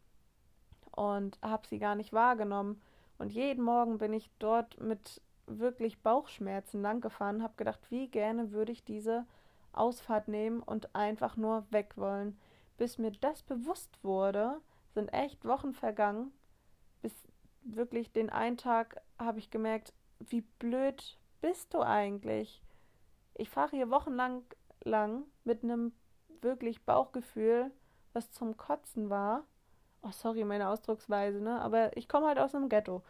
[0.93, 2.83] und habe sie gar nicht wahrgenommen.
[3.19, 8.73] Und jeden Morgen bin ich dort mit wirklich Bauchschmerzen langgefahren, habe gedacht, wie gerne würde
[8.73, 9.27] ich diese
[9.73, 12.39] Ausfahrt nehmen und einfach nur weg wollen
[12.79, 14.63] bis mir das bewusst wurde,
[14.95, 16.33] sind echt Wochen vergangen.
[17.03, 17.13] Bis
[17.63, 22.63] wirklich den einen Tag habe ich gemerkt, wie blöd bist du eigentlich?
[23.35, 24.43] Ich fahre hier wochenlang
[24.85, 25.93] lang mit einem
[26.41, 27.71] wirklich Bauchgefühl,
[28.13, 29.45] was zum Kotzen war.
[30.03, 31.61] Oh, sorry, meine Ausdrucksweise, ne?
[31.61, 33.03] Aber ich komme halt aus einem Ghetto.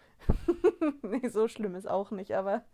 [1.03, 2.65] nee, so schlimm ist auch nicht, aber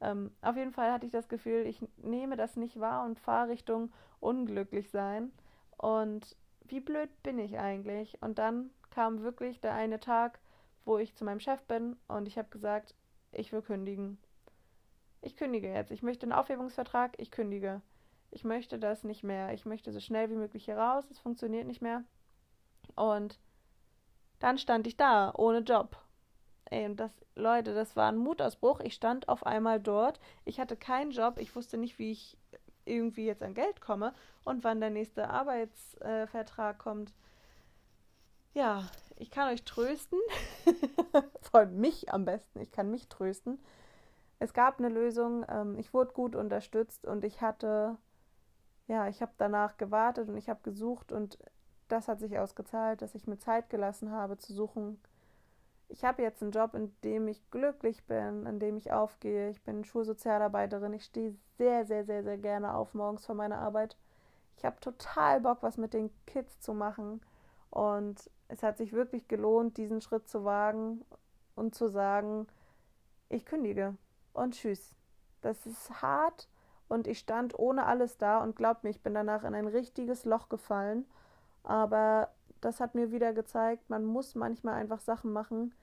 [0.00, 3.50] ähm, auf jeden Fall hatte ich das Gefühl, ich nehme das nicht wahr und fahre
[3.50, 5.30] Richtung unglücklich sein.
[5.76, 8.20] Und wie blöd bin ich eigentlich?
[8.20, 10.40] Und dann kam wirklich der eine Tag,
[10.84, 12.94] wo ich zu meinem Chef bin und ich habe gesagt,
[13.30, 14.18] ich will kündigen.
[15.20, 15.92] Ich kündige jetzt.
[15.92, 17.80] Ich möchte einen Aufhebungsvertrag, ich kündige.
[18.32, 19.52] Ich möchte das nicht mehr.
[19.52, 21.04] Ich möchte so schnell wie möglich hier raus.
[21.10, 22.02] Es funktioniert nicht mehr.
[22.96, 23.38] Und
[24.42, 25.96] dann stand ich da, ohne Job.
[26.64, 28.80] Ey, und das, Leute, das war ein Mutausbruch.
[28.80, 30.18] Ich stand auf einmal dort.
[30.44, 31.38] Ich hatte keinen Job.
[31.38, 32.36] Ich wusste nicht, wie ich
[32.84, 34.12] irgendwie jetzt an Geld komme
[34.44, 37.12] und wann der nächste Arbeitsvertrag äh, kommt.
[38.52, 40.18] Ja, ich kann euch trösten.
[41.40, 42.60] Vor allem mich am besten.
[42.60, 43.60] Ich kann mich trösten.
[44.40, 45.46] Es gab eine Lösung.
[45.48, 47.96] Ähm, ich wurde gut unterstützt und ich hatte,
[48.88, 51.38] ja, ich habe danach gewartet und ich habe gesucht und
[51.92, 54.98] das hat sich ausgezahlt, dass ich mir Zeit gelassen habe zu suchen,
[55.92, 59.50] ich habe jetzt einen Job, in dem ich glücklich bin, in dem ich aufgehe.
[59.50, 60.94] Ich bin Schulsozialarbeiterin.
[60.94, 63.98] Ich stehe sehr, sehr, sehr, sehr gerne auf morgens vor meiner Arbeit.
[64.56, 67.20] Ich habe total Bock, was mit den Kids zu machen.
[67.68, 71.04] Und es hat sich wirklich gelohnt, diesen Schritt zu wagen
[71.56, 72.46] und zu sagen,
[73.28, 73.94] ich kündige
[74.32, 74.94] und tschüss.
[75.42, 76.48] Das ist hart
[76.88, 80.24] und ich stand ohne alles da und glaubt mir, ich bin danach in ein richtiges
[80.24, 81.04] Loch gefallen.
[81.64, 82.28] Aber
[82.60, 85.74] das hat mir wieder gezeigt, man muss manchmal einfach Sachen machen,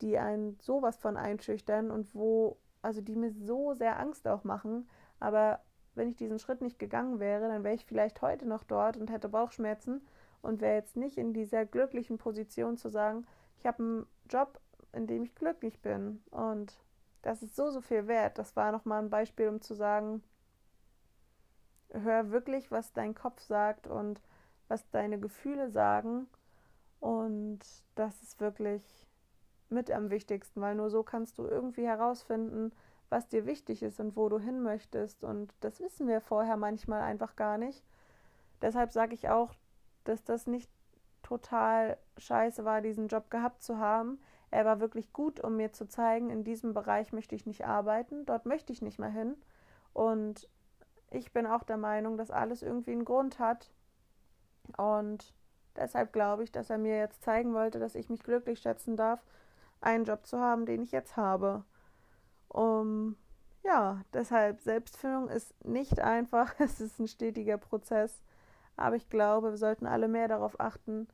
[0.00, 4.88] die einen sowas von einschüchtern und wo, also die mir so sehr Angst auch machen.
[5.20, 5.60] Aber
[5.94, 9.10] wenn ich diesen Schritt nicht gegangen wäre, dann wäre ich vielleicht heute noch dort und
[9.10, 10.00] hätte Bauchschmerzen
[10.42, 13.26] und wäre jetzt nicht in dieser glücklichen Position zu sagen,
[13.58, 14.60] ich habe einen Job,
[14.92, 16.22] in dem ich glücklich bin.
[16.30, 16.78] Und
[17.22, 18.38] das ist so, so viel wert.
[18.38, 20.22] Das war nochmal ein Beispiel, um zu sagen,
[21.90, 24.22] hör wirklich, was dein Kopf sagt und
[24.68, 26.28] was deine Gefühle sagen.
[27.00, 27.60] Und
[27.94, 28.82] das ist wirklich
[29.68, 32.72] mit am wichtigsten, weil nur so kannst du irgendwie herausfinden,
[33.10, 35.24] was dir wichtig ist und wo du hin möchtest.
[35.24, 37.82] Und das wissen wir vorher manchmal einfach gar nicht.
[38.60, 39.54] Deshalb sage ich auch,
[40.04, 40.70] dass das nicht
[41.22, 44.18] total scheiße war, diesen Job gehabt zu haben.
[44.50, 48.24] Er war wirklich gut, um mir zu zeigen, in diesem Bereich möchte ich nicht arbeiten,
[48.24, 49.36] dort möchte ich nicht mehr hin.
[49.92, 50.48] Und
[51.10, 53.70] ich bin auch der Meinung, dass alles irgendwie einen Grund hat.
[54.76, 55.32] Und
[55.76, 59.24] deshalb glaube ich, dass er mir jetzt zeigen wollte, dass ich mich glücklich schätzen darf,
[59.80, 61.64] einen Job zu haben, den ich jetzt habe.
[62.48, 63.16] Um,
[63.62, 68.22] ja, deshalb Selbstfindung ist nicht einfach, es ist ein stetiger Prozess,
[68.76, 71.08] aber ich glaube, wir sollten alle mehr darauf achten,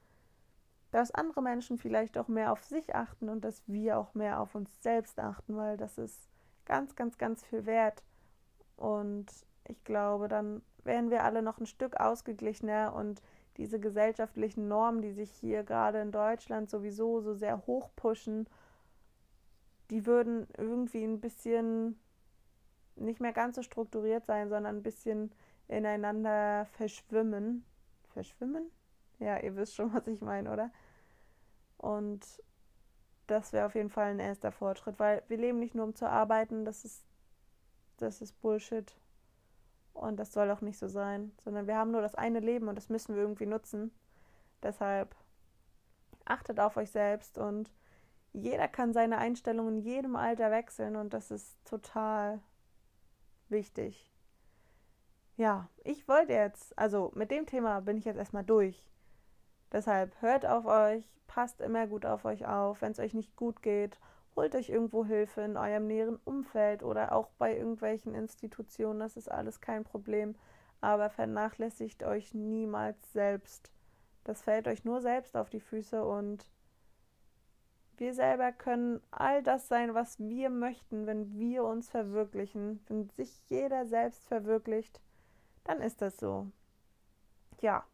[0.91, 4.55] dass andere Menschen vielleicht auch mehr auf sich achten und dass wir auch mehr auf
[4.55, 6.29] uns selbst achten, weil das ist
[6.67, 8.05] ganz, ganz, ganz viel wert.
[8.77, 9.27] Und
[9.67, 13.23] ich glaube, dann wären wir alle noch ein Stück ausgeglichener und
[13.57, 18.49] diese gesellschaftlichen Normen, die sich hier gerade in Deutschland sowieso so sehr hoch pushen,
[19.91, 21.99] die würden irgendwie ein bisschen
[22.97, 25.33] nicht mehr ganz so strukturiert sein, sondern ein bisschen
[25.69, 27.65] ineinander verschwimmen.
[28.13, 28.71] Verschwimmen?
[29.19, 30.71] Ja, ihr wisst schon, was ich meine, oder?
[31.79, 32.25] Und
[33.27, 36.09] das wäre auf jeden Fall ein erster Fortschritt, weil wir leben nicht nur um zu
[36.09, 37.05] arbeiten, das ist,
[37.97, 38.95] das ist Bullshit.
[39.95, 42.77] Und das soll auch nicht so sein, sondern wir haben nur das eine Leben und
[42.77, 43.93] das müssen wir irgendwie nutzen.
[44.63, 45.15] Deshalb
[46.27, 47.73] achtet auf euch selbst und
[48.33, 52.41] jeder kann seine Einstellung in jedem Alter wechseln und das ist total
[53.49, 54.11] wichtig.
[55.37, 58.89] ja, ich wollte jetzt, also mit dem Thema bin ich jetzt erstmal durch.
[59.73, 62.83] Deshalb hört auf euch, passt immer gut auf euch auf.
[62.83, 63.99] Wenn es euch nicht gut geht,
[64.37, 69.01] holt euch irgendwo Hilfe in eurem näheren Umfeld oder auch bei irgendwelchen Institutionen.
[69.01, 70.35] Das ist alles kein Problem.
[70.81, 73.71] Aber vernachlässigt euch niemals selbst.
[74.25, 76.47] Das fällt euch nur selbst auf die Füße und
[77.97, 82.85] wir selber können all das sein, was wir möchten, wenn wir uns verwirklichen.
[82.89, 85.01] Wenn sich jeder selbst verwirklicht,
[85.63, 86.49] dann ist das so.
[87.61, 87.85] Ja,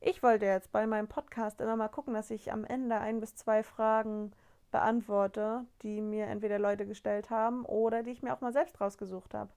[0.00, 3.34] ich wollte jetzt bei meinem Podcast immer mal gucken, dass ich am Ende ein bis
[3.36, 4.32] zwei Fragen
[4.74, 9.32] beantworte, die mir entweder Leute gestellt haben oder die ich mir auch mal selbst rausgesucht
[9.32, 9.52] habe.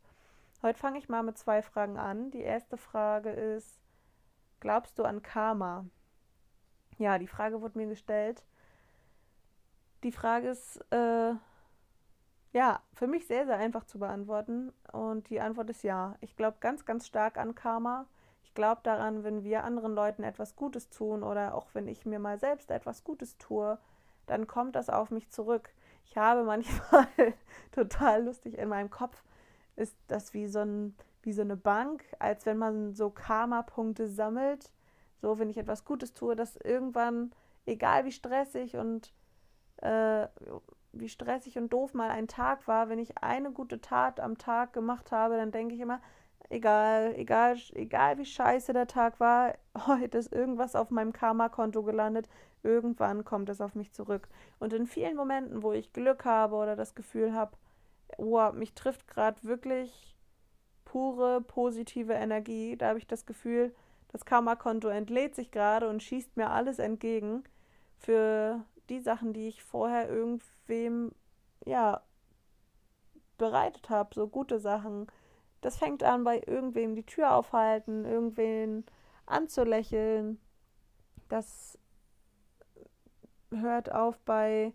[0.62, 2.30] Heute fange ich mal mit zwei Fragen an.
[2.30, 3.80] Die erste Frage ist,
[4.60, 5.86] glaubst du an Karma?
[7.00, 8.44] Ja, die Frage wurde mir gestellt.
[10.04, 11.34] Die Frage ist, äh,
[12.54, 14.72] ja, für mich sehr, sehr einfach zu beantworten.
[14.92, 16.16] Und die Antwort ist ja.
[16.22, 18.06] Ich glaube ganz, ganz stark an Karma.
[18.44, 22.20] Ich glaube daran, wenn wir anderen Leuten etwas Gutes tun oder auch wenn ich mir
[22.20, 23.80] mal selbst etwas Gutes tue,
[24.28, 25.70] dann kommt das auf mich zurück.
[26.06, 27.08] Ich habe manchmal
[27.72, 29.24] total lustig in meinem Kopf,
[29.76, 34.72] ist das wie so, ein, wie so eine Bank, als wenn man so Karma-Punkte sammelt
[35.22, 37.32] so, wenn ich etwas Gutes tue, dass irgendwann,
[37.66, 39.12] egal wie stressig und
[39.78, 40.28] äh,
[40.94, 44.74] wie stressig und doof mal ein Tag war, wenn ich eine gute Tat am Tag
[44.74, 46.02] gemacht habe, dann denke ich immer,
[46.50, 49.56] egal, egal, egal wie scheiße der Tag war,
[49.88, 52.30] heute ist irgendwas auf meinem Karma-Konto gelandet,
[52.68, 54.28] irgendwann kommt es auf mich zurück.
[54.60, 57.58] Und in vielen Momenten, wo ich Glück habe oder das Gefühl habe,
[58.18, 60.16] wow, mich trifft gerade wirklich
[60.86, 63.74] pure positive Energie, da habe ich das Gefühl,
[64.10, 67.44] das Karma-Konto entlädt sich gerade und schießt mir alles entgegen
[67.98, 71.12] für die Sachen, die ich vorher irgendwem,
[71.66, 72.02] ja,
[73.38, 75.08] bereitet habe, so gute Sachen.
[75.62, 78.86] Das fängt an bei irgendwem die Tür aufhalten, irgendwen
[79.26, 80.40] anzulächeln.
[81.30, 81.78] Das
[83.52, 84.74] hört auf bei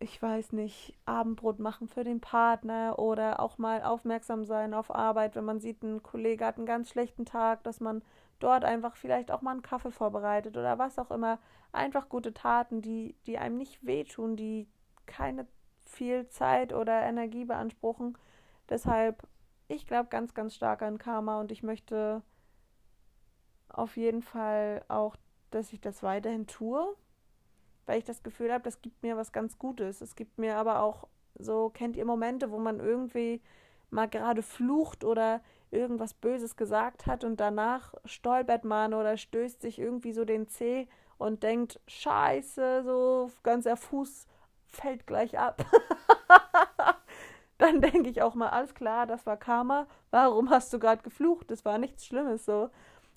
[0.00, 5.34] ich weiß nicht, Abendbrot machen für den Partner oder auch mal aufmerksam sein auf Arbeit,
[5.34, 8.02] wenn man sieht, ein Kollege hat einen ganz schlechten Tag, dass man
[8.38, 11.38] dort einfach vielleicht auch mal einen Kaffee vorbereitet oder was auch immer.
[11.72, 14.68] Einfach gute Taten, die, die einem nicht wehtun, die
[15.06, 15.46] keine
[15.84, 18.16] viel Zeit oder Energie beanspruchen.
[18.68, 19.26] Deshalb,
[19.66, 22.22] ich glaube ganz, ganz stark an Karma und ich möchte
[23.68, 25.16] auf jeden Fall auch,
[25.50, 26.94] dass ich das weiterhin tue
[27.88, 30.02] weil ich das Gefühl habe, das gibt mir was ganz Gutes.
[30.02, 31.08] Es gibt mir aber auch
[31.38, 33.40] so, kennt ihr Momente, wo man irgendwie
[33.90, 39.78] mal gerade flucht oder irgendwas Böses gesagt hat und danach stolpert man oder stößt sich
[39.78, 40.86] irgendwie so den Zeh
[41.16, 44.26] und denkt, scheiße, so ganzer Fuß
[44.66, 45.64] fällt gleich ab.
[47.58, 49.86] Dann denke ich auch mal, alles klar, das war Karma.
[50.10, 51.50] Warum hast du gerade geflucht?
[51.50, 52.70] Das war nichts Schlimmes so.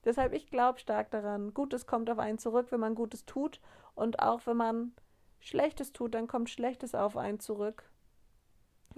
[0.04, 1.54] Deshalb, ich glaube stark daran.
[1.54, 3.60] Gutes kommt auf einen zurück, wenn man Gutes tut.
[3.96, 4.94] Und auch wenn man
[5.40, 7.84] Schlechtes tut, dann kommt Schlechtes auf einen zurück.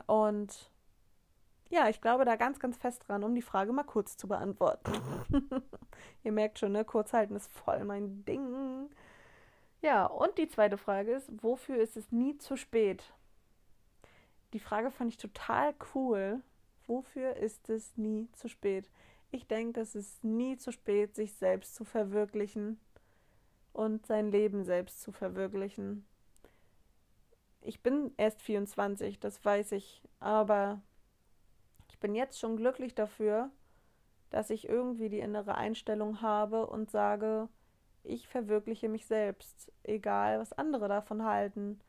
[0.07, 0.71] Und
[1.69, 4.91] ja, ich glaube da ganz, ganz fest dran, um die Frage mal kurz zu beantworten.
[6.23, 6.85] Ihr merkt schon, ne?
[6.85, 8.89] Kurzhalten ist voll mein Ding.
[9.81, 13.11] Ja, und die zweite Frage ist, wofür ist es nie zu spät?
[14.53, 16.41] Die Frage fand ich total cool.
[16.85, 18.89] Wofür ist es nie zu spät?
[19.33, 22.79] Ich denke, es ist nie zu spät, sich selbst zu verwirklichen
[23.73, 26.05] und sein Leben selbst zu verwirklichen.
[27.59, 30.83] Ich bin erst 24, das weiß ich, aber
[31.89, 33.49] ich bin jetzt schon glücklich dafür,
[34.29, 37.49] dass ich irgendwie die innere Einstellung habe und sage,
[38.03, 41.79] ich verwirkliche mich selbst, egal was andere davon halten.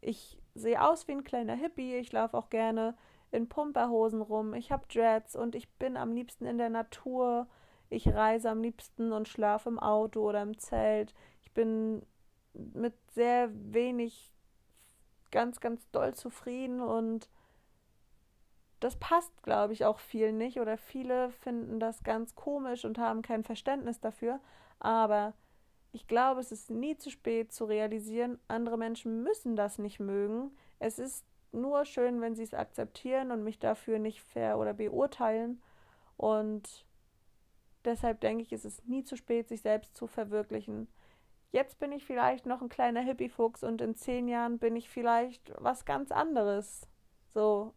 [0.00, 2.96] Ich sehe aus wie ein kleiner Hippie, ich laufe auch gerne
[3.32, 7.48] in Pumperhosen rum, ich habe Dreads und ich bin am liebsten in der Natur.
[7.88, 11.14] Ich reise am liebsten und schlafe im Auto oder im Zelt.
[11.42, 12.06] Ich bin
[12.54, 14.32] mit sehr wenig
[15.30, 17.28] ganz, ganz doll zufrieden und
[18.80, 23.22] das passt, glaube ich, auch vielen nicht oder viele finden das ganz komisch und haben
[23.22, 24.40] kein Verständnis dafür.
[24.78, 25.34] Aber
[25.92, 30.50] ich glaube, es ist nie zu spät zu realisieren, andere Menschen müssen das nicht mögen.
[30.78, 35.62] Es ist nur schön, wenn sie es akzeptieren und mich dafür nicht ver- oder beurteilen.
[36.16, 36.86] Und
[37.84, 40.88] deshalb denke ich, ist es nie zu spät, sich selbst zu verwirklichen.
[41.50, 45.52] Jetzt bin ich vielleicht noch ein kleiner Hippie-Fuchs und in zehn Jahren bin ich vielleicht
[45.58, 46.88] was ganz anderes.
[47.28, 47.74] So,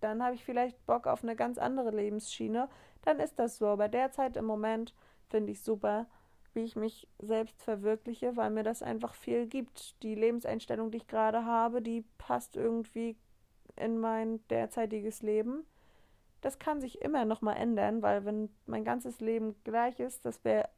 [0.00, 2.68] dann habe ich vielleicht Bock auf eine ganz andere Lebensschiene.
[3.02, 3.66] Dann ist das so.
[3.66, 4.94] Aber derzeit im Moment
[5.28, 6.06] finde ich super,
[6.54, 10.02] wie ich mich selbst verwirkliche, weil mir das einfach viel gibt.
[10.02, 13.16] Die Lebenseinstellung, die ich gerade habe, die passt irgendwie
[13.76, 15.64] in mein derzeitiges Leben.
[16.42, 20.44] das kann sich immer noch mal ändern, weil wenn mein ganzes Leben gleich ist, das
[20.44, 20.68] wäre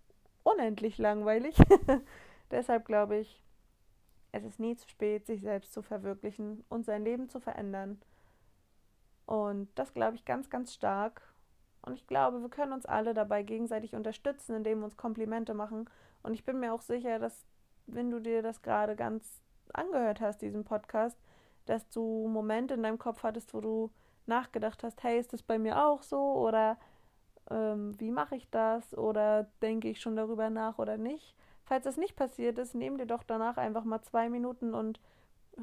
[0.43, 1.57] unendlich langweilig.
[2.51, 3.43] Deshalb glaube ich,
[4.33, 8.01] es ist nie zu spät, sich selbst zu verwirklichen und sein Leben zu verändern.
[9.27, 11.23] Und das glaube ich ganz, ganz stark.
[11.85, 15.89] Und ich glaube, wir können uns alle dabei gegenseitig unterstützen, indem wir uns Komplimente machen.
[16.23, 17.45] Und ich bin mir auch sicher, dass,
[17.87, 21.19] wenn du dir das gerade ganz angehört hast, diesen Podcast,
[21.67, 23.91] dass du Momente in deinem Kopf hattest, wo du
[24.27, 26.21] nachgedacht hast, hey, ist das bei mir auch so?
[26.21, 26.79] Oder
[27.51, 28.97] ähm, wie mache ich das?
[28.97, 31.37] Oder denke ich schon darüber nach oder nicht?
[31.65, 35.01] Falls das nicht passiert ist, nimm dir doch danach einfach mal zwei Minuten und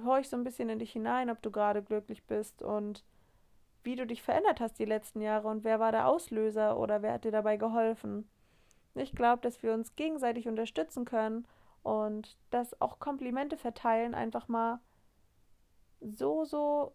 [0.05, 3.03] horch so ein bisschen in dich hinein, ob du gerade glücklich bist und
[3.83, 7.13] wie du dich verändert hast die letzten Jahre und wer war der Auslöser oder wer
[7.13, 8.29] hat dir dabei geholfen.
[8.95, 11.47] Ich glaube, dass wir uns gegenseitig unterstützen können
[11.83, 14.79] und dass auch Komplimente verteilen einfach mal
[16.01, 16.93] so, so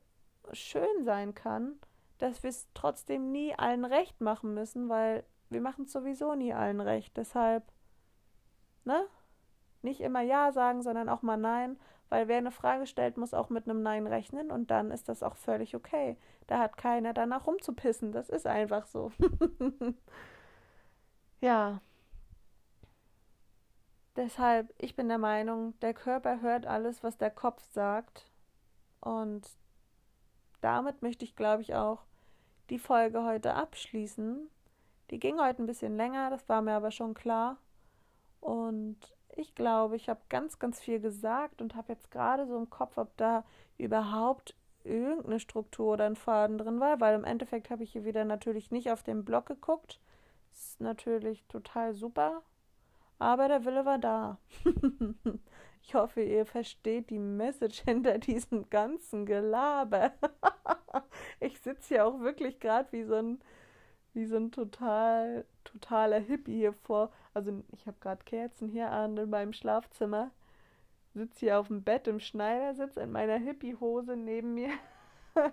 [0.52, 1.78] schön sein kann,
[2.18, 6.52] dass wir es trotzdem nie allen recht machen müssen, weil wir machen es sowieso nie
[6.52, 7.16] allen recht.
[7.16, 7.64] Deshalb,
[8.84, 9.06] ne?
[9.82, 11.78] Nicht immer Ja sagen, sondern auch mal Nein,
[12.08, 15.22] weil wer eine Frage stellt, muss auch mit einem Nein rechnen und dann ist das
[15.22, 16.16] auch völlig okay.
[16.46, 18.12] Da hat keiner danach rumzupissen.
[18.12, 19.10] Das ist einfach so.
[21.40, 21.80] ja.
[24.14, 28.30] Deshalb, ich bin der Meinung, der Körper hört alles, was der Kopf sagt.
[29.00, 29.46] Und
[30.60, 32.04] damit möchte ich, glaube ich, auch
[32.70, 34.48] die Folge heute abschließen.
[35.10, 37.58] Die ging heute ein bisschen länger, das war mir aber schon klar.
[38.40, 42.70] Und ich glaube, ich habe ganz, ganz viel gesagt und habe jetzt gerade so im
[42.70, 43.44] Kopf, ob da
[43.78, 48.24] überhaupt irgendeine Struktur oder ein Faden drin war, weil im Endeffekt habe ich hier wieder
[48.24, 50.00] natürlich nicht auf den Blog geguckt.
[50.52, 52.42] Ist natürlich total super,
[53.18, 54.38] aber der Wille war da.
[55.82, 60.12] ich hoffe, ihr versteht die Message hinter diesem ganzen Gelaber.
[61.40, 63.40] ich sitze hier auch wirklich gerade wie so ein
[64.16, 67.12] wie so ein total totaler Hippie hier vor.
[67.36, 70.30] Also ich habe gerade Kerzen hier an in meinem Schlafzimmer.
[71.12, 74.16] Sitze hier auf dem Bett im Schneidersitz in meiner Hippie-Hose.
[74.16, 74.70] Neben mir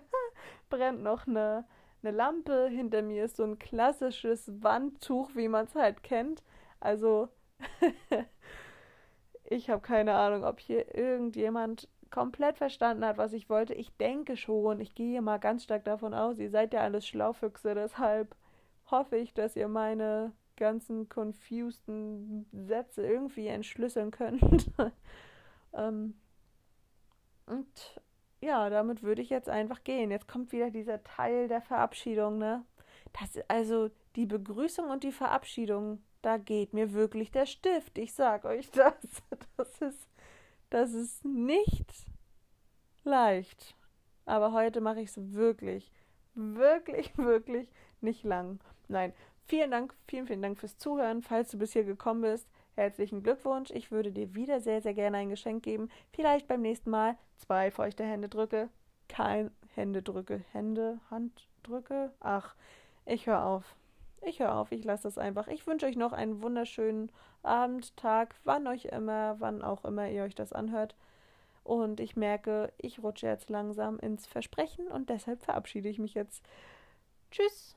[0.70, 1.66] brennt noch eine,
[2.02, 2.68] eine Lampe.
[2.68, 6.42] Hinter mir ist so ein klassisches Wandtuch, wie man es halt kennt.
[6.80, 7.28] Also
[9.44, 13.74] ich habe keine Ahnung, ob hier irgendjemand komplett verstanden hat, was ich wollte.
[13.74, 14.80] Ich denke schon.
[14.80, 18.34] Ich gehe mal ganz stark davon aus, ihr seid ja alles Schlaufüchse, deshalb
[18.90, 24.70] hoffe ich, dass ihr meine ganzen confuseden Sätze irgendwie entschlüsseln könnt.
[25.74, 26.14] ähm,
[27.46, 28.00] und
[28.40, 30.10] ja, damit würde ich jetzt einfach gehen.
[30.10, 32.64] Jetzt kommt wieder dieser Teil der Verabschiedung, ne?
[33.18, 37.98] Das, also die Begrüßung und die Verabschiedung, da geht mir wirklich der Stift.
[37.98, 38.94] Ich sag euch das.
[39.56, 40.08] Das ist,
[40.70, 42.06] das ist nicht
[43.04, 43.76] leicht.
[44.26, 45.92] Aber heute mache ich es wirklich,
[46.34, 48.60] wirklich, wirklich nicht lang.
[48.88, 49.12] Nein,
[49.46, 51.22] vielen Dank, vielen, vielen Dank fürs Zuhören.
[51.22, 53.70] Falls du bis hier gekommen bist, herzlichen Glückwunsch.
[53.70, 55.88] Ich würde dir wieder sehr, sehr gerne ein Geschenk geben.
[56.12, 58.68] Vielleicht beim nächsten Mal zwei feuchte Händedrücke.
[59.08, 60.44] Kein Händedrücke.
[60.52, 62.12] Hände, Handdrücke.
[62.20, 62.54] Ach,
[63.06, 63.76] ich höre auf.
[64.26, 65.48] Ich höre auf, ich lasse das einfach.
[65.48, 70.22] Ich wünsche euch noch einen wunderschönen Abend, Tag, wann euch immer, wann auch immer ihr
[70.22, 70.96] euch das anhört.
[71.62, 76.42] Und ich merke, ich rutsche jetzt langsam ins Versprechen und deshalb verabschiede ich mich jetzt.
[77.30, 77.76] Tschüss